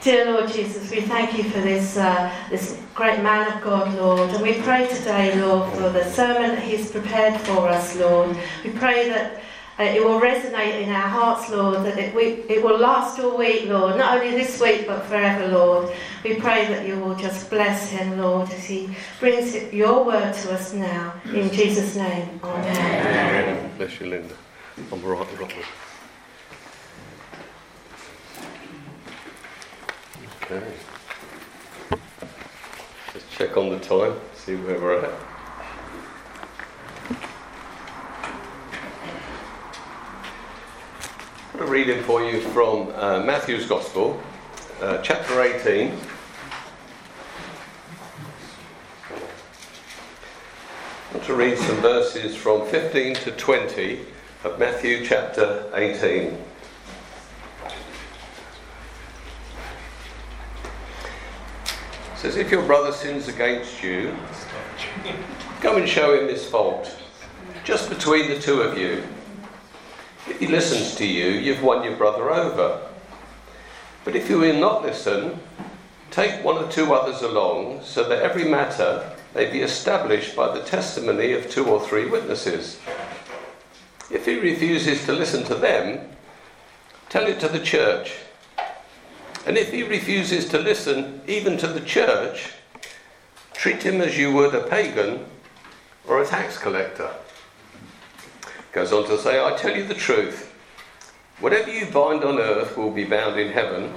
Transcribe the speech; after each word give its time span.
Dear 0.00 0.26
Lord 0.26 0.48
Jesus, 0.48 0.88
we 0.88 1.00
thank 1.00 1.36
you 1.36 1.42
for 1.42 1.60
this, 1.60 1.96
uh, 1.96 2.32
this 2.50 2.80
great 2.94 3.20
man 3.20 3.52
of 3.52 3.60
God, 3.64 3.92
Lord. 3.96 4.30
And 4.30 4.40
we 4.40 4.62
pray 4.62 4.86
today, 4.86 5.34
Lord, 5.40 5.72
for 5.72 5.90
the 5.90 6.08
sermon 6.12 6.54
that 6.54 6.62
he's 6.62 6.88
prepared 6.88 7.40
for 7.40 7.68
us, 7.68 7.96
Lord. 7.96 8.36
We 8.62 8.70
pray 8.70 9.08
that 9.08 9.42
uh, 9.80 9.82
it 9.82 10.04
will 10.04 10.20
resonate 10.20 10.82
in 10.82 10.90
our 10.90 11.08
hearts, 11.08 11.50
Lord, 11.50 11.84
that 11.84 11.98
it, 11.98 12.14
we, 12.14 12.44
it 12.48 12.62
will 12.62 12.78
last 12.78 13.18
all 13.18 13.36
week, 13.36 13.66
Lord, 13.66 13.96
not 13.96 14.18
only 14.18 14.30
this 14.36 14.60
week 14.60 14.86
but 14.86 15.04
forever, 15.06 15.48
Lord. 15.48 15.92
We 16.22 16.36
pray 16.36 16.68
that 16.68 16.86
you 16.86 17.00
will 17.00 17.16
just 17.16 17.50
bless 17.50 17.90
him, 17.90 18.20
Lord, 18.20 18.48
as 18.50 18.64
he 18.66 18.94
brings 19.18 19.52
your 19.72 20.04
word 20.04 20.32
to 20.32 20.54
us 20.54 20.72
now. 20.72 21.12
In 21.24 21.50
Jesus' 21.50 21.96
name, 21.96 22.38
Amen. 22.44 22.76
Amen. 22.76 23.70
Bless 23.78 23.98
you, 23.98 24.06
Linda. 24.06 24.36
I'm 24.92 25.02
right, 25.02 25.40
Robert. 25.40 25.64
Okay. 30.50 30.62
Just 33.14 33.30
check 33.30 33.56
on 33.56 33.70
the 33.70 33.78
time, 33.78 34.14
see 34.34 34.56
where 34.56 34.78
we're 34.78 34.98
at. 34.98 35.10
I've 41.48 41.60
got 41.60 41.62
a 41.62 41.70
reading 41.70 42.02
for 42.02 42.22
you 42.22 42.42
from 42.42 42.90
uh, 42.94 43.20
Matthew's 43.20 43.64
Gospel, 43.64 44.22
uh, 44.82 44.98
chapter 44.98 45.40
18. 45.40 45.92
I 51.10 51.14
want 51.14 51.24
to 51.24 51.34
read 51.34 51.56
some 51.56 51.76
verses 51.76 52.36
from 52.36 52.66
15 52.66 53.14
to 53.14 53.30
20 53.30 54.00
of 54.44 54.58
Matthew 54.58 55.06
chapter 55.06 55.70
18. 55.72 56.36
Says, 62.24 62.36
If 62.36 62.50
your 62.50 62.62
brother 62.62 62.90
sins 62.90 63.28
against 63.28 63.82
you, 63.82 64.16
go 65.60 65.76
and 65.76 65.86
show 65.86 66.18
him 66.18 66.26
his 66.26 66.46
fault, 66.46 66.96
just 67.64 67.90
between 67.90 68.30
the 68.30 68.38
two 68.38 68.62
of 68.62 68.78
you. 68.78 69.02
If 70.26 70.40
he 70.40 70.46
listens 70.46 70.94
to 70.94 71.06
you, 71.06 71.26
you've 71.26 71.62
won 71.62 71.84
your 71.84 71.96
brother 71.96 72.30
over. 72.30 72.80
But 74.06 74.16
if 74.16 74.30
you 74.30 74.38
will 74.38 74.58
not 74.58 74.82
listen, 74.82 75.38
take 76.10 76.42
one 76.42 76.56
or 76.56 76.70
two 76.70 76.94
others 76.94 77.20
along, 77.20 77.82
so 77.82 78.08
that 78.08 78.22
every 78.22 78.44
matter 78.44 79.12
may 79.34 79.50
be 79.50 79.60
established 79.60 80.34
by 80.34 80.50
the 80.50 80.64
testimony 80.64 81.34
of 81.34 81.50
two 81.50 81.66
or 81.66 81.86
three 81.86 82.06
witnesses. 82.06 82.80
If 84.10 84.24
he 84.24 84.38
refuses 84.38 85.04
to 85.04 85.12
listen 85.12 85.44
to 85.44 85.56
them, 85.56 86.08
tell 87.10 87.26
it 87.26 87.38
to 87.40 87.48
the 87.48 87.60
church. 87.60 88.14
And 89.46 89.58
if 89.58 89.72
he 89.72 89.82
refuses 89.82 90.48
to 90.48 90.58
listen 90.58 91.20
even 91.26 91.56
to 91.58 91.66
the 91.66 91.80
church, 91.80 92.52
treat 93.52 93.82
him 93.82 94.00
as 94.00 94.16
you 94.16 94.32
would 94.32 94.54
a 94.54 94.66
pagan 94.66 95.26
or 96.06 96.22
a 96.22 96.26
tax 96.26 96.58
collector. 96.58 97.10
Goes 98.72 98.92
on 98.92 99.04
to 99.04 99.18
say, 99.18 99.44
I 99.44 99.54
tell 99.56 99.76
you 99.76 99.86
the 99.86 99.94
truth. 99.94 100.52
Whatever 101.40 101.70
you 101.70 101.86
bind 101.86 102.24
on 102.24 102.38
earth 102.38 102.76
will 102.76 102.90
be 102.90 103.04
bound 103.04 103.38
in 103.38 103.52
heaven, 103.52 103.92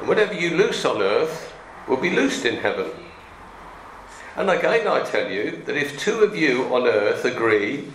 and 0.00 0.08
whatever 0.08 0.34
you 0.34 0.56
loose 0.56 0.84
on 0.84 1.00
earth 1.00 1.52
will 1.88 1.96
be 1.96 2.10
loosed 2.10 2.44
in 2.44 2.56
heaven. 2.56 2.90
And 4.36 4.50
again, 4.50 4.86
I 4.88 5.02
tell 5.04 5.30
you 5.30 5.62
that 5.64 5.76
if 5.76 5.98
two 5.98 6.20
of 6.20 6.36
you 6.36 6.64
on 6.74 6.86
earth 6.86 7.24
agree 7.24 7.88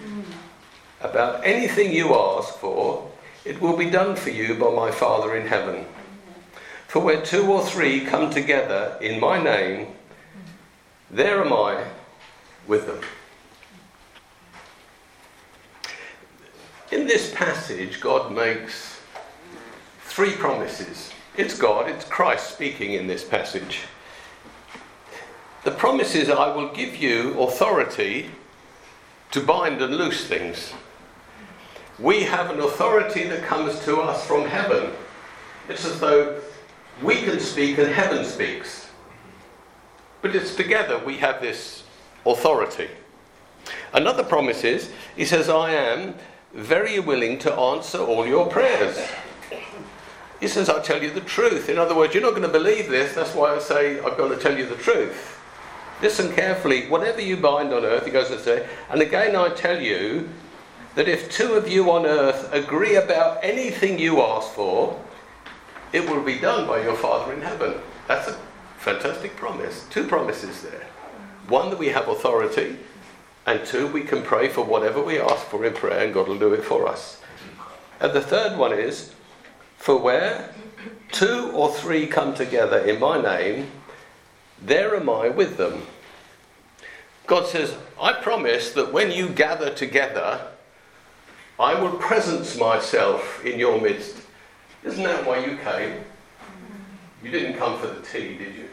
about 1.02 1.46
anything 1.46 1.92
you 1.92 2.16
ask 2.16 2.56
for, 2.56 3.10
it 3.46 3.62
will 3.62 3.76
be 3.76 3.90
done 3.90 4.16
for 4.16 4.30
you 4.30 4.56
by 4.56 4.74
my 4.74 4.92
Father 4.92 5.36
in 5.36 5.48
heaven. 5.48 5.86
For 6.90 7.02
where 7.02 7.22
two 7.22 7.52
or 7.52 7.64
three 7.64 8.04
come 8.04 8.32
together 8.32 8.98
in 9.00 9.20
my 9.20 9.40
name, 9.40 9.94
there 11.12 11.40
am 11.40 11.54
I 11.54 11.86
with 12.66 12.88
them. 12.88 13.00
In 16.92 17.06
this 17.06 17.32
passage, 17.32 18.02
God 18.02 18.32
makes 18.32 19.00
three 20.06 20.32
promises. 20.32 21.12
It's 21.38 21.56
God, 21.56 21.88
it's 21.88 22.06
Christ 22.06 22.50
speaking 22.50 22.94
in 22.94 23.06
this 23.06 23.24
passage. 23.24 23.82
The 25.66 25.72
promise 25.72 26.16
is, 26.16 26.28
I 26.28 26.56
will 26.56 26.70
give 26.70 26.96
you 26.96 27.40
authority 27.40 28.32
to 29.30 29.42
bind 29.42 29.80
and 29.84 29.96
loose 29.96 30.26
things. 30.26 30.74
We 32.00 32.24
have 32.24 32.50
an 32.50 32.62
authority 32.62 33.26
that 33.26 33.44
comes 33.44 33.80
to 33.86 33.98
us 33.98 34.26
from 34.26 34.46
heaven. 34.46 34.92
It's 35.68 35.86
as 35.86 36.00
though 36.00 36.42
we 37.02 37.22
can 37.22 37.40
speak 37.40 37.78
and 37.78 37.92
heaven 37.92 38.26
speaks. 38.26 38.90
But 40.22 40.36
it's 40.36 40.56
together 40.56 41.00
we 41.00 41.18
have 41.18 41.42
this 41.42 41.84
authority. 42.26 42.90
Another 43.94 44.24
promise 44.24 44.64
is, 44.64 44.92
He 45.16 45.26
says, 45.26 45.50
I 45.50 45.72
am 45.72 46.16
very 46.54 47.00
willing 47.00 47.40
to 47.40 47.54
answer 47.54 48.00
all 48.00 48.26
your 48.26 48.48
prayers. 48.48 48.98
He 50.40 50.48
says, 50.48 50.70
I'll 50.70 50.82
tell 50.82 51.04
you 51.04 51.12
the 51.12 51.22
truth. 51.22 51.70
In 51.70 51.78
other 51.78 51.96
words, 51.96 52.14
you're 52.14 52.24
not 52.24 52.32
going 52.32 52.44
to 52.44 52.48
believe 52.48 52.90
this. 52.90 53.14
That's 53.14 53.36
why 53.36 53.56
I 53.56 53.60
say, 53.60 54.00
I've 54.00 54.18
got 54.18 54.30
to 54.30 54.38
tell 54.38 54.58
you 54.58 54.66
the 54.66 54.76
truth. 54.76 55.38
Listen 56.02 56.34
carefully. 56.34 56.88
Whatever 56.88 57.22
you 57.22 57.36
bind 57.36 57.74
on 57.74 57.84
earth, 57.84 58.06
he 58.06 58.12
goes 58.12 58.30
to 58.30 58.40
say, 58.40 58.68
and 58.90 59.02
again 59.02 59.36
I 59.36 59.50
tell 59.50 59.82
you 59.82 60.30
that 60.96 61.10
if 61.10 61.30
two 61.30 61.54
of 61.54 61.68
you 61.68 61.92
on 61.92 62.06
earth 62.06 62.52
agree 62.54 62.96
about 62.96 63.44
anything 63.44 64.00
you 64.00 64.22
ask 64.22 64.50
for, 64.52 64.98
it 65.92 66.10
will 66.10 66.22
be 66.22 66.38
done 66.38 66.68
by 66.68 66.84
your 66.84 66.96
Father 66.96 67.34
in 67.34 67.42
heaven. 67.42 67.76
That's 68.08 68.28
a 68.28 68.38
fantastic 68.78 69.36
promise. 69.36 69.86
Two 69.90 70.08
promises 70.08 70.62
there. 70.62 70.88
One, 71.48 71.70
that 71.70 71.80
we 71.80 71.90
have 71.90 72.08
authority, 72.08 72.78
and 73.46 73.66
two, 73.66 73.88
we 73.88 74.02
can 74.02 74.22
pray 74.22 74.50
for 74.50 74.64
whatever 74.64 75.02
we 75.02 75.20
ask 75.20 75.46
for 75.46 75.66
in 75.66 75.74
prayer, 75.74 76.06
and 76.06 76.14
God 76.14 76.28
will 76.28 76.38
do 76.38 76.54
it 76.54 76.64
for 76.64 76.88
us. 76.88 77.22
And 78.00 78.14
the 78.14 78.22
third 78.22 78.58
one 78.58 78.74
is 78.74 79.14
for 79.78 79.98
where 79.98 80.54
two 81.12 81.52
or 81.54 81.74
three 81.74 82.06
come 82.06 82.36
together 82.36 82.80
in 82.80 83.00
my 83.00 83.22
name, 83.22 83.72
there 84.62 84.96
am 84.96 85.10
I 85.10 85.30
with 85.30 85.58
them. 85.58 85.84
God 87.26 87.48
says, 87.48 87.76
I 88.02 88.14
promise 88.14 88.72
that 88.74 88.94
when 88.94 89.12
you 89.12 89.30
gather 89.30 89.74
together, 89.74 90.42
I 91.60 91.80
will 91.80 91.98
presence 91.98 92.58
myself 92.58 93.44
in 93.46 93.60
your 93.60 93.80
midst. 93.82 94.19
Isn't 94.84 95.04
that 95.04 95.26
why 95.26 95.46
you 95.46 95.58
came? 95.58 96.04
You 97.24 97.32
didn't 97.32 97.58
come 97.58 97.78
for 97.78 97.88
the 97.88 98.02
tea, 98.02 98.38
did 98.38 98.56
you? 98.56 98.70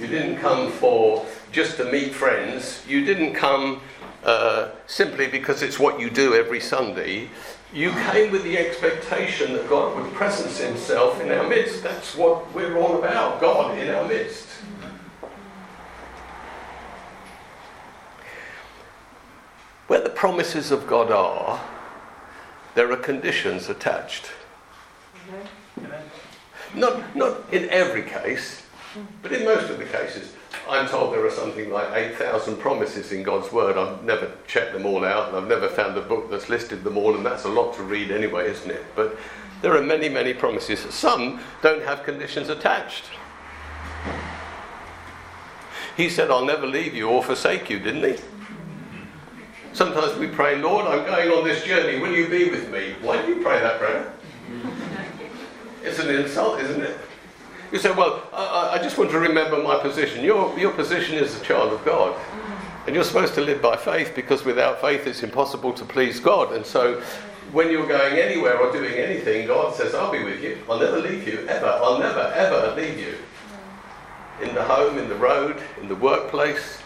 You 0.00 0.06
didn't 0.06 0.36
come 0.36 0.70
for 0.70 1.24
just 1.52 1.76
to 1.76 1.90
meet 1.90 2.12
friends. 2.12 2.82
You 2.86 3.04
didn't 3.04 3.34
come 3.34 3.80
uh, 4.24 4.70
simply 4.86 5.28
because 5.28 5.62
it's 5.62 5.78
what 5.78 5.98
you 6.00 6.10
do 6.10 6.34
every 6.34 6.60
Sunday. 6.60 7.28
You 7.72 7.90
came 8.10 8.32
with 8.32 8.44
the 8.44 8.58
expectation 8.58 9.52
that 9.52 9.68
God 9.68 9.96
would 9.96 10.12
presence 10.14 10.58
Himself 10.58 11.20
in 11.20 11.30
our 11.30 11.48
midst. 11.48 11.82
That's 11.82 12.16
what 12.16 12.52
we're 12.54 12.76
all 12.78 12.98
about 12.98 13.40
God 13.40 13.78
in 13.78 13.94
our 13.94 14.06
midst. 14.06 14.46
Where 19.86 20.00
the 20.00 20.10
promises 20.10 20.70
of 20.70 20.86
God 20.86 21.10
are, 21.10 21.64
there 22.74 22.90
are 22.92 22.96
conditions 22.96 23.68
attached. 23.68 24.30
Not, 26.74 27.16
not 27.16 27.52
in 27.52 27.68
every 27.70 28.02
case, 28.02 28.62
but 29.22 29.32
in 29.32 29.44
most 29.44 29.70
of 29.70 29.78
the 29.78 29.84
cases, 29.84 30.32
I'm 30.68 30.86
told 30.86 31.14
there 31.14 31.24
are 31.24 31.30
something 31.30 31.70
like 31.70 31.88
8,000 31.94 32.56
promises 32.58 33.12
in 33.12 33.22
God's 33.22 33.50
Word. 33.52 33.76
I've 33.78 34.04
never 34.04 34.32
checked 34.46 34.74
them 34.74 34.84
all 34.84 35.04
out, 35.04 35.28
and 35.28 35.36
I've 35.36 35.48
never 35.48 35.68
found 35.68 35.96
a 35.96 36.02
book 36.02 36.30
that's 36.30 36.48
listed 36.48 36.84
them 36.84 36.98
all, 36.98 37.14
and 37.14 37.24
that's 37.24 37.44
a 37.44 37.48
lot 37.48 37.74
to 37.76 37.82
read 37.82 38.10
anyway, 38.10 38.50
isn't 38.50 38.70
it? 38.70 38.84
But 38.94 39.16
there 39.62 39.74
are 39.76 39.82
many, 39.82 40.08
many 40.08 40.34
promises. 40.34 40.80
Some 40.94 41.40
don't 41.62 41.82
have 41.82 42.04
conditions 42.04 42.48
attached. 42.48 43.04
He 45.96 46.08
said, 46.08 46.30
I'll 46.30 46.44
never 46.44 46.66
leave 46.66 46.94
you 46.94 47.08
or 47.08 47.24
forsake 47.24 47.68
you, 47.70 47.80
didn't 47.80 48.04
he? 48.04 48.22
Sometimes 49.72 50.16
we 50.18 50.28
pray, 50.28 50.56
Lord, 50.56 50.86
I'm 50.86 51.04
going 51.04 51.30
on 51.30 51.44
this 51.44 51.64
journey. 51.64 51.98
Will 51.98 52.14
you 52.14 52.28
be 52.28 52.50
with 52.50 52.70
me? 52.70 52.94
Why 53.00 53.20
do 53.20 53.28
you 53.28 53.42
pray 53.42 53.60
that 53.60 53.78
prayer? 53.78 54.12
It's 55.82 55.98
an 55.98 56.10
insult, 56.10 56.60
isn't 56.60 56.82
it? 56.82 56.96
You 57.72 57.78
say, 57.78 57.90
well, 57.90 58.22
I, 58.32 58.78
I, 58.78 58.82
just 58.82 58.96
want 58.96 59.10
to 59.10 59.18
remember 59.18 59.62
my 59.62 59.78
position. 59.78 60.24
Your, 60.24 60.58
your 60.58 60.72
position 60.72 61.16
is 61.16 61.38
a 61.38 61.44
child 61.44 61.72
of 61.72 61.84
God. 61.84 62.18
And 62.86 62.94
you're 62.94 63.04
supposed 63.04 63.34
to 63.34 63.42
live 63.42 63.60
by 63.60 63.76
faith 63.76 64.12
because 64.14 64.44
without 64.44 64.80
faith 64.80 65.06
it's 65.06 65.22
impossible 65.22 65.74
to 65.74 65.84
please 65.84 66.18
God. 66.18 66.54
And 66.54 66.64
so 66.64 67.02
when 67.52 67.70
you're 67.70 67.86
going 67.86 68.14
anywhere 68.18 68.58
or 68.58 68.72
doing 68.72 68.94
anything, 68.94 69.46
God 69.46 69.74
says, 69.74 69.94
I'll 69.94 70.10
be 70.10 70.24
with 70.24 70.42
you. 70.42 70.58
I'll 70.70 70.78
never 70.78 70.98
leave 70.98 71.28
you, 71.28 71.46
ever. 71.46 71.66
I'll 71.66 71.98
never, 71.98 72.32
ever 72.34 72.74
leave 72.74 72.98
you. 72.98 73.14
In 74.40 74.54
the 74.54 74.62
home, 74.62 74.96
in 74.96 75.08
the 75.10 75.16
road, 75.16 75.60
in 75.80 75.88
the 75.88 75.96
workplace, 75.96 76.78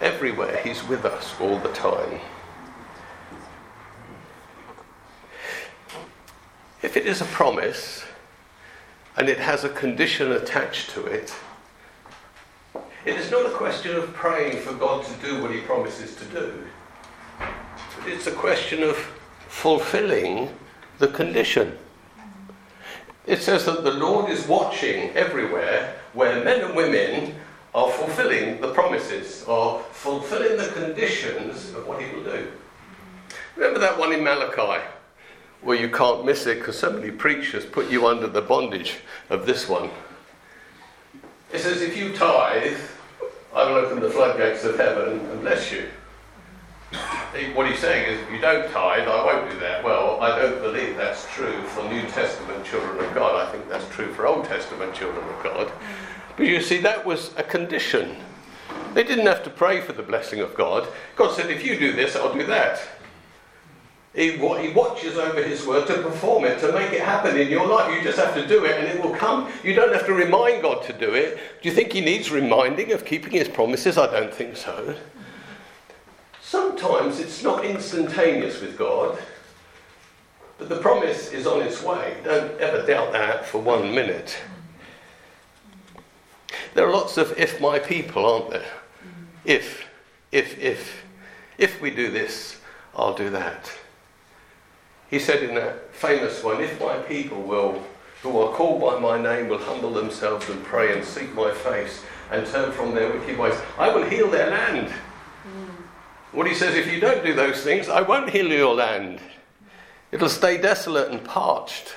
everywhere. 0.00 0.60
He's 0.64 0.82
with 0.88 1.04
us 1.04 1.34
all 1.40 1.58
the 1.60 1.72
time. 1.72 2.20
If 6.82 6.96
it 6.96 7.06
is 7.06 7.20
a 7.20 7.26
promise 7.26 8.04
and 9.16 9.28
it 9.28 9.38
has 9.38 9.64
a 9.64 9.68
condition 9.68 10.32
attached 10.32 10.90
to 10.90 11.04
it, 11.04 11.34
it 13.04 13.16
is 13.16 13.30
not 13.30 13.46
a 13.46 13.50
question 13.50 13.96
of 13.96 14.12
praying 14.12 14.58
for 14.58 14.74
God 14.74 15.04
to 15.04 15.12
do 15.26 15.42
what 15.42 15.50
He 15.50 15.60
promises 15.60 16.14
to 16.16 16.24
do, 16.26 16.64
but 17.38 18.06
it's 18.06 18.26
a 18.26 18.32
question 18.32 18.82
of 18.82 18.96
fulfilling 19.48 20.50
the 20.98 21.08
condition. 21.08 21.78
It 23.26 23.40
says 23.40 23.64
that 23.66 23.84
the 23.84 23.92
Lord 23.92 24.30
is 24.30 24.46
watching 24.46 25.10
everywhere 25.10 25.94
where 26.12 26.44
men 26.44 26.64
and 26.64 26.74
women 26.74 27.34
are 27.74 27.90
fulfilling 27.90 28.60
the 28.60 28.72
promises, 28.72 29.44
are 29.48 29.78
fulfilling 29.92 30.56
the 30.56 30.68
conditions 30.68 31.72
of 31.74 31.86
what 31.86 32.02
He 32.02 32.14
will 32.14 32.24
do. 32.24 32.48
Remember 33.56 33.78
that 33.78 33.98
one 33.98 34.12
in 34.12 34.22
Malachi? 34.22 34.82
Well, 35.62 35.78
you 35.78 35.88
can't 35.88 36.24
miss 36.24 36.46
it 36.46 36.58
because 36.58 36.78
so 36.78 36.90
many 36.90 37.10
preachers 37.10 37.64
put 37.64 37.88
you 37.88 38.06
under 38.06 38.26
the 38.26 38.42
bondage 38.42 38.96
of 39.30 39.46
this 39.46 39.68
one. 39.68 39.90
It 41.52 41.60
says, 41.60 41.82
if 41.82 41.96
you 41.96 42.12
tithe, 42.12 42.78
I 43.54 43.70
will 43.70 43.76
open 43.76 44.00
the 44.00 44.10
floodgates 44.10 44.64
of 44.64 44.76
heaven 44.76 45.20
and 45.20 45.40
bless 45.40 45.70
you. 45.70 45.84
What 47.54 47.70
he's 47.70 47.78
saying 47.78 48.12
is, 48.12 48.20
if 48.20 48.30
you 48.30 48.40
don't 48.40 48.70
tithe, 48.70 49.06
I 49.06 49.24
won't 49.24 49.50
do 49.50 49.58
that. 49.60 49.84
Well, 49.84 50.20
I 50.20 50.38
don't 50.38 50.60
believe 50.60 50.96
that's 50.96 51.26
true 51.32 51.62
for 51.68 51.84
New 51.84 52.02
Testament 52.08 52.64
children 52.64 53.02
of 53.02 53.14
God. 53.14 53.46
I 53.46 53.50
think 53.50 53.68
that's 53.68 53.88
true 53.88 54.12
for 54.12 54.26
Old 54.26 54.44
Testament 54.44 54.94
children 54.94 55.26
of 55.26 55.42
God. 55.42 55.70
But 56.36 56.46
you 56.46 56.60
see, 56.60 56.78
that 56.78 57.06
was 57.06 57.30
a 57.36 57.42
condition. 57.42 58.16
They 58.94 59.04
didn't 59.04 59.26
have 59.26 59.42
to 59.44 59.50
pray 59.50 59.80
for 59.80 59.92
the 59.92 60.02
blessing 60.02 60.40
of 60.40 60.54
God. 60.54 60.88
God 61.16 61.34
said, 61.34 61.50
if 61.50 61.64
you 61.64 61.78
do 61.78 61.92
this, 61.92 62.16
I'll 62.16 62.34
do 62.34 62.44
that. 62.46 62.82
He, 64.14 64.32
he 64.32 64.72
watches 64.72 65.16
over 65.16 65.42
His 65.42 65.66
word 65.66 65.86
to 65.86 65.94
perform 65.94 66.44
it, 66.44 66.58
to 66.60 66.72
make 66.72 66.92
it 66.92 67.00
happen 67.00 67.38
in 67.38 67.48
your 67.48 67.66
life. 67.66 67.94
You 67.94 68.02
just 68.02 68.18
have 68.18 68.34
to 68.34 68.46
do 68.46 68.64
it 68.66 68.78
and 68.78 68.86
it 68.86 69.02
will 69.02 69.14
come. 69.14 69.50
You 69.64 69.74
don't 69.74 69.92
have 69.92 70.04
to 70.06 70.12
remind 70.12 70.62
God 70.62 70.82
to 70.84 70.92
do 70.92 71.14
it. 71.14 71.38
Do 71.62 71.68
you 71.68 71.74
think 71.74 71.92
He 71.92 72.02
needs 72.02 72.30
reminding 72.30 72.92
of 72.92 73.06
keeping 73.06 73.32
His 73.32 73.48
promises? 73.48 73.96
I 73.96 74.06
don't 74.10 74.32
think 74.32 74.56
so. 74.56 74.96
Sometimes 76.42 77.20
it's 77.20 77.42
not 77.42 77.64
instantaneous 77.64 78.60
with 78.60 78.76
God, 78.76 79.18
but 80.58 80.68
the 80.68 80.76
promise 80.76 81.32
is 81.32 81.46
on 81.46 81.62
its 81.62 81.82
way. 81.82 82.18
Don't 82.22 82.60
ever 82.60 82.86
doubt 82.86 83.12
that 83.12 83.46
for 83.46 83.58
one 83.62 83.94
minute. 83.94 84.36
There 86.74 86.86
are 86.86 86.92
lots 86.92 87.16
of 87.16 87.38
if 87.38 87.60
my 87.60 87.78
people, 87.78 88.26
aren't 88.26 88.50
there? 88.50 88.70
If, 89.46 89.86
if, 90.30 90.58
if. 90.58 91.02
If 91.58 91.80
we 91.80 91.90
do 91.90 92.10
this, 92.10 92.60
I'll 92.94 93.14
do 93.14 93.30
that. 93.30 93.70
He 95.12 95.18
said 95.18 95.42
in 95.42 95.54
that 95.56 95.94
famous 95.94 96.42
one, 96.42 96.62
If 96.62 96.80
my 96.80 96.96
people 97.00 97.42
will, 97.42 97.84
who 98.22 98.38
are 98.38 98.54
called 98.54 98.80
by 98.80 98.98
my 98.98 99.20
name, 99.20 99.48
will 99.48 99.58
humble 99.58 99.92
themselves 99.92 100.48
and 100.48 100.64
pray 100.64 100.96
and 100.96 101.04
seek 101.04 101.34
my 101.34 101.52
face 101.52 102.02
and 102.30 102.46
turn 102.46 102.72
from 102.72 102.94
their 102.94 103.12
wicked 103.12 103.38
ways, 103.38 103.54
I 103.78 103.94
will 103.94 104.08
heal 104.08 104.30
their 104.30 104.48
land. 104.48 104.88
Mm. 104.88 105.68
What 106.32 106.46
he 106.46 106.54
says, 106.54 106.76
if 106.76 106.90
you 106.90 106.98
don't 106.98 107.22
do 107.22 107.34
those 107.34 107.62
things, 107.62 107.90
I 107.90 108.00
won't 108.00 108.30
heal 108.30 108.46
your 108.46 108.74
land. 108.74 109.20
It'll 110.12 110.30
stay 110.30 110.56
desolate 110.56 111.10
and 111.10 111.22
parched. 111.22 111.94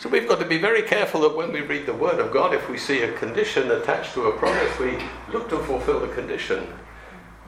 So 0.00 0.08
we've 0.08 0.28
got 0.28 0.40
to 0.40 0.44
be 0.44 0.58
very 0.58 0.82
careful 0.82 1.20
that 1.20 1.36
when 1.36 1.52
we 1.52 1.60
read 1.60 1.86
the 1.86 1.94
Word 1.94 2.18
of 2.18 2.32
God, 2.32 2.52
if 2.52 2.68
we 2.68 2.78
see 2.78 3.02
a 3.02 3.16
condition 3.16 3.70
attached 3.70 4.12
to 4.14 4.26
a 4.26 4.36
promise, 4.36 4.76
we 4.80 4.98
look 5.32 5.48
to 5.50 5.60
fulfill 5.60 6.00
the 6.00 6.12
condition 6.14 6.66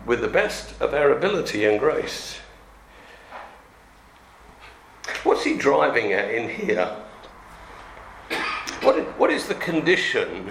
with 0.06 0.20
the 0.20 0.28
best 0.28 0.80
of 0.80 0.94
our 0.94 1.10
ability 1.10 1.64
and 1.64 1.80
grace. 1.80 2.38
What's 5.22 5.44
he 5.44 5.56
driving 5.56 6.12
at 6.12 6.30
in 6.30 6.48
here? 6.48 6.96
What, 8.82 9.18
what 9.18 9.30
is 9.30 9.48
the 9.48 9.54
condition 9.54 10.50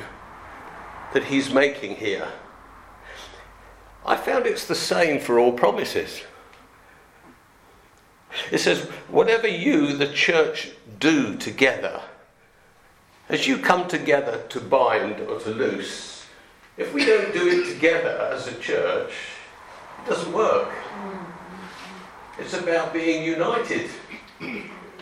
that 1.13 1.25
he's 1.25 1.53
making 1.53 1.95
here? 1.95 2.27
I 4.05 4.15
found 4.15 4.45
it's 4.45 4.67
the 4.67 4.75
same 4.75 5.19
for 5.19 5.39
all 5.39 5.51
promises. 5.51 6.23
It 8.51 8.59
says, 8.59 8.83
whatever 9.09 9.47
you, 9.47 9.93
the 9.93 10.11
church, 10.11 10.71
do 10.99 11.35
together, 11.37 12.01
as 13.29 13.47
you 13.47 13.57
come 13.57 13.87
together 13.87 14.43
to 14.49 14.59
bind 14.59 15.21
or 15.21 15.39
to 15.39 15.49
loose, 15.49 16.25
if 16.77 16.93
we 16.93 17.05
don't 17.05 17.33
do 17.33 17.47
it 17.47 17.73
together 17.73 18.29
as 18.33 18.47
a 18.47 18.55
church, 18.55 19.13
it 20.03 20.09
doesn't 20.09 20.33
work. 20.33 20.71
It's 22.37 22.53
about 22.53 22.93
being 22.93 23.23
united 23.23 23.89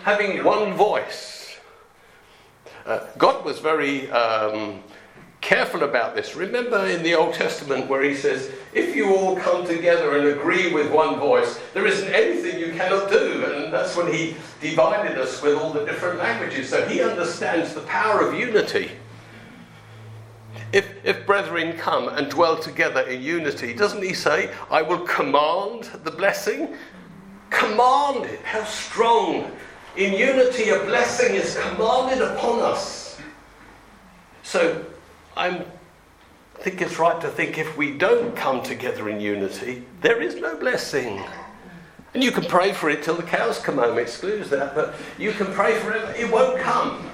having 0.03 0.43
one 0.43 0.73
voice. 0.73 1.57
Uh, 2.85 2.99
God 3.17 3.45
was 3.45 3.59
very 3.59 4.11
um, 4.11 4.83
careful 5.43 5.83
about 5.83 6.15
this. 6.15 6.35
Remember 6.35 6.85
in 6.87 7.03
the 7.03 7.13
Old 7.13 7.33
Testament 7.33 7.87
where 7.87 8.01
he 8.01 8.15
says, 8.15 8.51
if 8.73 8.95
you 8.95 9.15
all 9.15 9.35
come 9.35 9.65
together 9.65 10.17
and 10.17 10.27
agree 10.27 10.73
with 10.73 10.91
one 10.91 11.19
voice, 11.19 11.59
there 11.73 11.85
isn't 11.85 12.11
anything 12.13 12.59
you 12.59 12.73
cannot 12.73 13.09
do. 13.09 13.45
And 13.45 13.73
that's 13.73 13.95
when 13.95 14.11
he 14.11 14.35
divided 14.61 15.17
us 15.17 15.41
with 15.41 15.57
all 15.57 15.71
the 15.71 15.85
different 15.85 16.19
languages. 16.19 16.69
So 16.69 16.85
he 16.87 17.01
understands 17.01 17.73
the 17.73 17.81
power 17.81 18.21
of 18.21 18.37
unity. 18.37 18.91
If, 20.71 20.87
if 21.03 21.25
brethren 21.25 21.77
come 21.77 22.07
and 22.07 22.29
dwell 22.29 22.57
together 22.57 23.01
in 23.01 23.21
unity, 23.21 23.73
doesn't 23.73 24.01
he 24.01 24.13
say, 24.13 24.49
I 24.71 24.81
will 24.81 25.01
command 25.01 25.89
the 26.03 26.11
blessing? 26.11 26.75
Command 27.53 28.25
it. 28.25 28.41
How 28.41 28.63
strong. 28.65 29.51
In 29.95 30.13
unity, 30.13 30.69
a 30.69 30.79
blessing 30.79 31.35
is 31.35 31.55
commanded 31.55 32.21
upon 32.21 32.59
us. 32.59 33.21
So 34.41 34.83
I 35.37 35.63
think 36.55 36.81
it's 36.81 36.97
right 36.97 37.19
to 37.21 37.29
think 37.29 37.57
if 37.57 37.77
we 37.77 37.95
don't 37.97 38.35
come 38.35 38.63
together 38.63 39.07
in 39.07 39.19
unity, 39.19 39.83
there 40.01 40.21
is 40.21 40.35
no 40.35 40.57
blessing. 40.57 41.23
And 42.13 42.23
you 42.23 42.31
can 42.31 42.45
pray 42.45 42.73
for 42.73 42.89
it 42.89 43.03
till 43.03 43.15
the 43.15 43.23
cows 43.23 43.59
come 43.59 43.77
home, 43.77 43.97
excludes 43.97 44.49
that, 44.49 44.75
but 44.75 44.95
you 45.17 45.31
can 45.31 45.47
pray 45.47 45.79
for 45.79 45.93
it, 45.93 46.19
it 46.19 46.31
won't 46.31 46.59
come. 46.59 47.09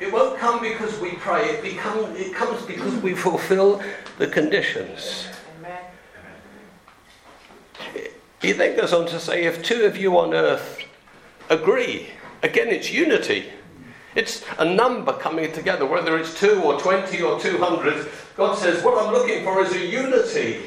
It 0.00 0.12
won't 0.12 0.38
come 0.38 0.60
because 0.60 0.98
we 1.00 1.12
pray, 1.12 1.50
it, 1.50 1.62
become, 1.62 2.16
it 2.16 2.34
comes 2.34 2.64
because 2.66 2.94
we 2.96 3.14
fulfill 3.14 3.82
the 4.18 4.26
conditions. 4.26 5.28
He 8.42 8.50
then 8.50 8.76
goes 8.76 8.92
on 8.92 9.06
to 9.06 9.20
say, 9.20 9.44
if 9.44 9.62
two 9.62 9.84
of 9.84 9.96
you 9.96 10.18
on 10.18 10.34
earth 10.34 10.84
agree, 11.48 12.08
again, 12.42 12.68
it's 12.68 12.92
unity. 12.92 13.46
It's 14.16 14.44
a 14.58 14.64
number 14.64 15.12
coming 15.12 15.52
together, 15.52 15.86
whether 15.86 16.18
it's 16.18 16.38
two 16.38 16.60
or 16.60 16.78
20 16.78 17.22
or 17.22 17.40
200. 17.40 18.08
God 18.36 18.58
says, 18.58 18.82
What 18.84 19.02
I'm 19.02 19.12
looking 19.12 19.44
for 19.44 19.62
is 19.62 19.72
a 19.72 19.86
unity. 19.86 20.64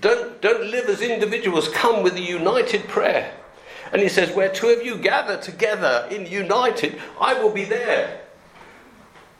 Don't, 0.00 0.40
don't 0.40 0.70
live 0.70 0.88
as 0.88 1.02
individuals, 1.02 1.68
come 1.68 2.02
with 2.02 2.14
a 2.14 2.20
united 2.20 2.88
prayer. 2.88 3.34
And 3.92 4.00
he 4.00 4.08
says, 4.08 4.34
Where 4.34 4.48
two 4.48 4.68
of 4.68 4.82
you 4.86 4.96
gather 4.96 5.36
together 5.36 6.06
in 6.10 6.26
united, 6.26 6.98
I 7.20 7.34
will 7.34 7.52
be 7.52 7.64
there. 7.64 8.20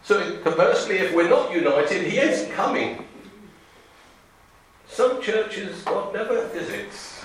So 0.02 0.38
conversely, 0.38 0.98
if 0.98 1.14
we're 1.14 1.30
not 1.30 1.52
united, 1.52 2.06
he 2.06 2.18
isn't 2.18 2.52
coming. 2.52 3.06
Some 4.92 5.22
churches 5.22 5.80
God 5.84 6.12
never 6.12 6.46
visits 6.48 7.24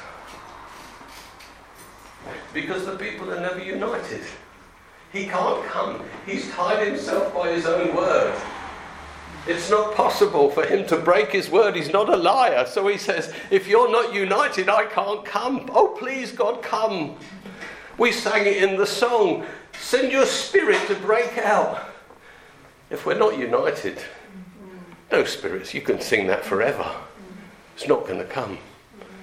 because 2.53 2.85
the 2.85 2.95
people 2.95 3.29
are 3.31 3.41
never 3.41 3.61
united. 3.61 4.23
He 5.11 5.25
can't 5.25 5.65
come. 5.65 6.01
He's 6.25 6.49
tied 6.51 6.87
himself 6.87 7.33
by 7.33 7.51
his 7.51 7.65
own 7.65 7.93
word. 7.93 8.33
It's 9.47 9.69
not 9.69 9.95
possible 9.95 10.49
for 10.49 10.65
him 10.65 10.85
to 10.87 10.97
break 10.97 11.31
his 11.31 11.49
word. 11.49 11.75
He's 11.75 11.91
not 11.91 12.07
a 12.07 12.15
liar. 12.15 12.65
So 12.65 12.87
he 12.87 12.97
says, 12.97 13.33
If 13.51 13.67
you're 13.67 13.91
not 13.91 14.13
united, 14.13 14.69
I 14.69 14.85
can't 14.85 15.25
come. 15.25 15.69
Oh, 15.73 15.89
please, 15.99 16.31
God, 16.31 16.61
come. 16.61 17.17
We 17.97 18.13
sang 18.13 18.45
it 18.45 18.63
in 18.63 18.77
the 18.77 18.87
song 18.87 19.45
Send 19.79 20.11
your 20.11 20.25
spirit 20.25 20.87
to 20.87 20.95
break 20.95 21.37
out. 21.37 21.89
If 22.89 23.05
we're 23.05 23.17
not 23.17 23.37
united, 23.37 23.99
no 25.11 25.25
spirits, 25.25 25.73
you 25.73 25.81
can 25.81 25.99
sing 25.99 26.27
that 26.27 26.45
forever. 26.45 26.89
It's 27.77 27.87
not 27.87 28.07
going 28.07 28.17
to 28.17 28.25
come. 28.25 28.57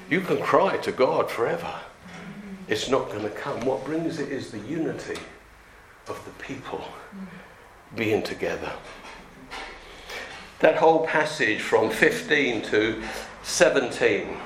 You 0.08 0.20
can 0.20 0.40
cry 0.40 0.76
to 0.76 0.92
God 0.92 1.28
forever. 1.28 1.74
It's 2.68 2.88
not 2.88 3.08
going 3.08 3.24
to 3.24 3.30
come. 3.30 3.58
What 3.62 3.84
brings 3.84 4.20
it 4.20 4.28
is 4.28 4.52
the 4.52 4.60
unity 4.60 5.18
of 6.06 6.24
the 6.24 6.30
people 6.44 6.84
being 7.96 8.22
together. 8.22 8.70
That 10.60 10.76
whole 10.76 11.04
passage 11.04 11.62
from 11.62 11.90
15 11.90 12.62
to 12.66 13.02
17. 13.42 14.36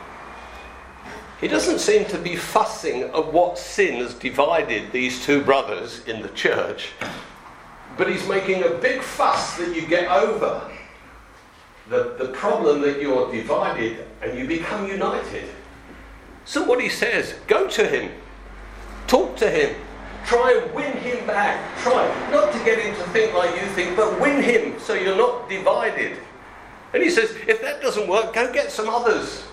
He 1.38 1.46
doesn't 1.46 1.78
seem 1.78 2.06
to 2.06 2.16
be 2.16 2.34
fussing 2.34 3.02
at 3.02 3.30
what 3.30 3.58
sin 3.58 3.96
has 3.96 4.14
divided 4.14 4.90
these 4.90 5.22
two 5.22 5.44
brothers 5.44 6.02
in 6.06 6.22
the 6.22 6.30
church, 6.30 6.92
but 7.98 8.10
he's 8.10 8.26
making 8.26 8.62
a 8.62 8.70
big 8.70 9.02
fuss 9.02 9.58
that 9.58 9.76
you 9.76 9.86
get 9.86 10.10
over 10.10 10.66
the, 11.88 12.14
the 12.18 12.28
problem 12.28 12.82
that 12.82 13.00
you're 13.00 13.30
divided 13.32 14.06
and 14.22 14.38
you 14.38 14.46
become 14.46 14.86
united. 14.88 15.48
Somebody 16.44 16.88
says, 16.88 17.34
Go 17.46 17.68
to 17.68 17.86
him. 17.86 18.10
Talk 19.06 19.36
to 19.36 19.50
him. 19.50 19.76
Try 20.26 20.60
and 20.62 20.74
win 20.74 20.92
him 20.98 21.26
back. 21.26 21.78
Try 21.80 22.06
not 22.30 22.52
to 22.52 22.58
get 22.64 22.78
him 22.78 22.94
to 22.96 23.02
think 23.10 23.32
like 23.34 23.58
you 23.60 23.66
think, 23.68 23.96
but 23.96 24.20
win 24.20 24.42
him 24.42 24.78
so 24.78 24.94
you're 24.94 25.16
not 25.16 25.48
divided. 25.48 26.18
And 26.92 27.02
he 27.02 27.10
says, 27.10 27.34
if 27.46 27.60
that 27.62 27.80
doesn't 27.80 28.08
work, 28.08 28.34
go 28.34 28.52
get 28.52 28.70
some 28.70 28.88
others 28.88 29.44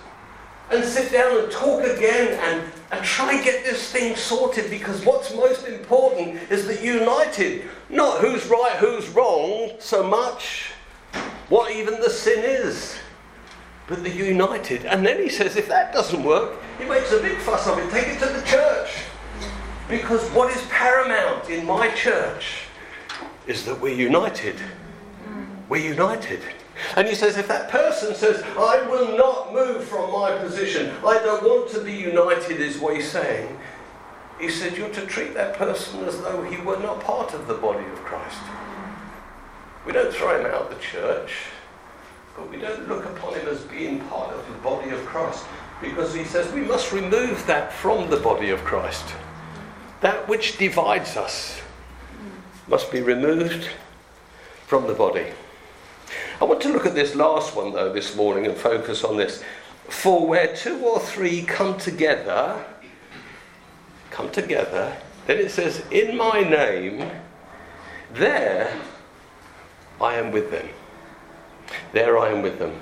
and 0.72 0.84
sit 0.84 1.12
down 1.12 1.38
and 1.38 1.52
talk 1.52 1.84
again 1.84 2.40
and, 2.42 2.72
and 2.92 3.06
try 3.06 3.34
and 3.34 3.44
get 3.44 3.64
this 3.64 3.92
thing 3.92 4.16
sorted 4.16 4.70
because 4.70 5.06
what's 5.06 5.34
most 5.34 5.68
important 5.68 6.40
is 6.50 6.66
that 6.68 6.84
united, 6.84 7.64
not 7.90 8.20
who's 8.20 8.46
right, 8.48 8.76
who's 8.80 9.08
wrong 9.10 9.72
so 9.80 10.02
much, 10.04 10.72
what 11.50 11.72
even 11.72 12.00
the 12.02 12.10
sin 12.10 12.44
is, 12.44 12.98
but 13.88 14.04
they're 14.04 14.14
united. 14.14 14.86
And 14.86 15.06
then 15.06 15.22
he 15.22 15.30
says, 15.30 15.56
if 15.56 15.68
that 15.68 15.94
doesn't 15.94 16.24
work, 16.24 16.54
he 16.80 16.86
makes 16.86 17.12
a 17.12 17.22
big 17.22 17.38
fuss 17.40 17.68
of 17.68 17.78
it, 17.78 17.90
take 17.92 18.08
it 18.08 18.20
to 18.20 18.26
the 18.26 18.42
church. 18.46 19.04
Because 19.88 20.28
what 20.32 20.56
is 20.56 20.62
paramount 20.70 21.50
in 21.50 21.66
my 21.66 21.92
church 21.92 22.64
is 23.46 23.64
that 23.66 23.80
we're 23.80 23.94
united. 23.94 24.56
We're 25.70 25.88
united. 25.88 26.42
And 26.96 27.08
he 27.08 27.16
says, 27.16 27.38
if 27.38 27.48
that 27.48 27.70
person 27.70 28.16
says, 28.16 28.42
I 28.58 28.86
will 28.90 29.16
not 29.16 29.54
move 29.54 29.84
from 29.84 30.12
my 30.12 30.38
position, 30.40 30.92
I 31.06 31.20
don't 31.20 31.44
want 31.44 31.70
to 31.72 31.84
be 31.84 31.94
united, 31.94 32.60
is 32.60 32.80
what 32.80 32.96
he's 32.96 33.10
saying. 33.10 33.58
He 34.40 34.50
said, 34.50 34.78
you're 34.78 34.90
to 34.90 35.06
treat 35.06 35.34
that 35.36 35.56
person 35.56 36.04
as 36.04 36.20
though 36.22 36.44
he 36.44 36.58
were 36.58 36.80
not 36.80 37.00
part 37.02 37.34
of 37.34 37.48
the 37.48 37.54
body 37.54 37.86
of 37.86 38.00
Christ. 38.00 38.42
We 39.86 39.92
don't 39.94 40.14
throw 40.14 40.40
him 40.40 40.46
out 40.48 40.64
of 40.64 40.70
the 40.70 40.82
church, 40.82 41.32
but 42.36 42.50
we 42.50 42.58
don't 42.58 42.88
look 42.88 43.06
upon 43.06 43.36
him 43.36 43.48
as 43.48 43.62
being 43.62 44.00
part 44.02 44.34
of 44.34 44.46
the 44.48 44.54
body 44.60 44.90
of 44.90 45.06
Christ. 45.06 45.46
Because 45.82 46.14
he 46.14 46.24
says 46.24 46.52
we 46.54 46.62
must 46.62 46.92
remove 46.92 47.46
that 47.48 47.72
from 47.72 48.10
the 48.10 48.18
body 48.18 48.50
of 48.50 48.64
Christ. 48.64 49.06
That 50.02 50.28
which 50.28 50.58
divides 50.58 51.18
us 51.18 51.62
must 52.68 52.92
be 52.92 53.02
removed 53.02 53.70
from 54.66 54.88
the 54.88 54.94
body. 54.94 55.28
I 56.42 56.46
want 56.46 56.62
to 56.62 56.70
look 56.70 56.86
at 56.86 56.96
this 56.96 57.16
last 57.16 57.56
one, 57.56 57.74
though, 57.74 57.94
this 57.94 58.16
morning 58.16 58.46
and 58.46 58.56
focus 58.56 59.04
on 59.04 59.18
this. 59.18 59.44
For 59.88 60.26
where 60.26 60.56
two 60.56 60.80
or 60.80 61.00
three 61.00 61.44
come 61.44 61.78
together, 61.78 62.66
come 64.10 64.32
together, 64.32 64.98
then 65.28 65.38
it 65.38 65.52
says, 65.52 65.84
In 65.92 66.18
my 66.18 66.42
name, 66.42 67.12
there 68.14 68.76
I 70.02 70.16
am 70.16 70.32
with 70.32 70.52
them. 70.52 70.68
There 71.94 72.18
I 72.18 72.30
am 72.30 72.42
with 72.42 72.60
them. 72.60 72.80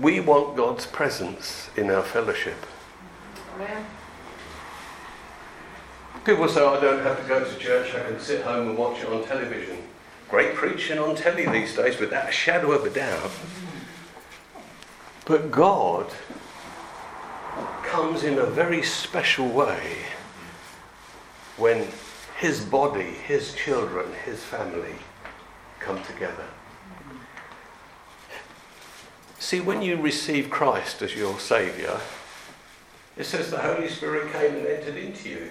We 0.00 0.20
want 0.20 0.56
God's 0.56 0.86
presence 0.86 1.70
in 1.76 1.90
our 1.90 2.02
fellowship. 2.02 2.56
Amen. 3.54 3.86
People 6.24 6.48
say, 6.48 6.64
I 6.64 6.80
don't 6.80 7.02
have 7.02 7.20
to 7.22 7.28
go 7.28 7.44
to 7.44 7.58
church, 7.58 7.94
I 7.94 8.00
can 8.00 8.18
sit 8.18 8.42
home 8.42 8.70
and 8.70 8.78
watch 8.78 9.00
it 9.00 9.08
on 9.08 9.24
television. 9.24 9.78
Great 10.28 10.54
preaching 10.54 10.98
on 10.98 11.14
telly 11.14 11.46
these 11.46 11.76
days 11.76 12.00
without 12.00 12.28
a 12.28 12.32
shadow 12.32 12.72
of 12.72 12.84
a 12.84 12.90
doubt. 12.90 13.30
But 15.26 15.50
God 15.50 16.10
comes 17.84 18.24
in 18.24 18.38
a 18.38 18.46
very 18.46 18.82
special 18.82 19.48
way 19.48 19.98
when 21.56 21.86
his 22.38 22.64
body, 22.64 23.02
his 23.26 23.54
children, 23.54 24.06
his 24.24 24.42
family 24.42 24.96
come 25.80 26.02
together. 26.04 26.46
See, 29.38 29.60
when 29.60 29.82
you 29.82 29.96
receive 29.96 30.50
Christ 30.50 31.02
as 31.02 31.14
your 31.14 31.38
Saviour, 31.38 32.00
it 33.16 33.24
says 33.24 33.50
the 33.50 33.58
Holy 33.58 33.88
Spirit 33.88 34.32
came 34.32 34.56
and 34.56 34.66
entered 34.66 34.96
into 34.96 35.28
you. 35.28 35.50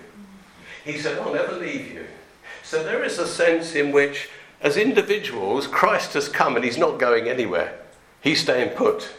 He 0.84 0.98
said, 0.98 1.20
I'll 1.20 1.34
never 1.34 1.54
leave 1.54 1.92
you. 1.92 2.06
So 2.64 2.84
there 2.84 3.04
is 3.04 3.20
a 3.20 3.28
sense 3.28 3.76
in 3.76 3.92
which 3.92 4.30
as 4.62 4.78
individuals, 4.78 5.68
Christ 5.68 6.14
has 6.14 6.30
come 6.30 6.56
and 6.56 6.64
he's 6.64 6.78
not 6.78 6.98
going 6.98 7.28
anywhere. 7.28 7.78
He's 8.22 8.42
staying 8.42 8.70
put. 8.70 9.14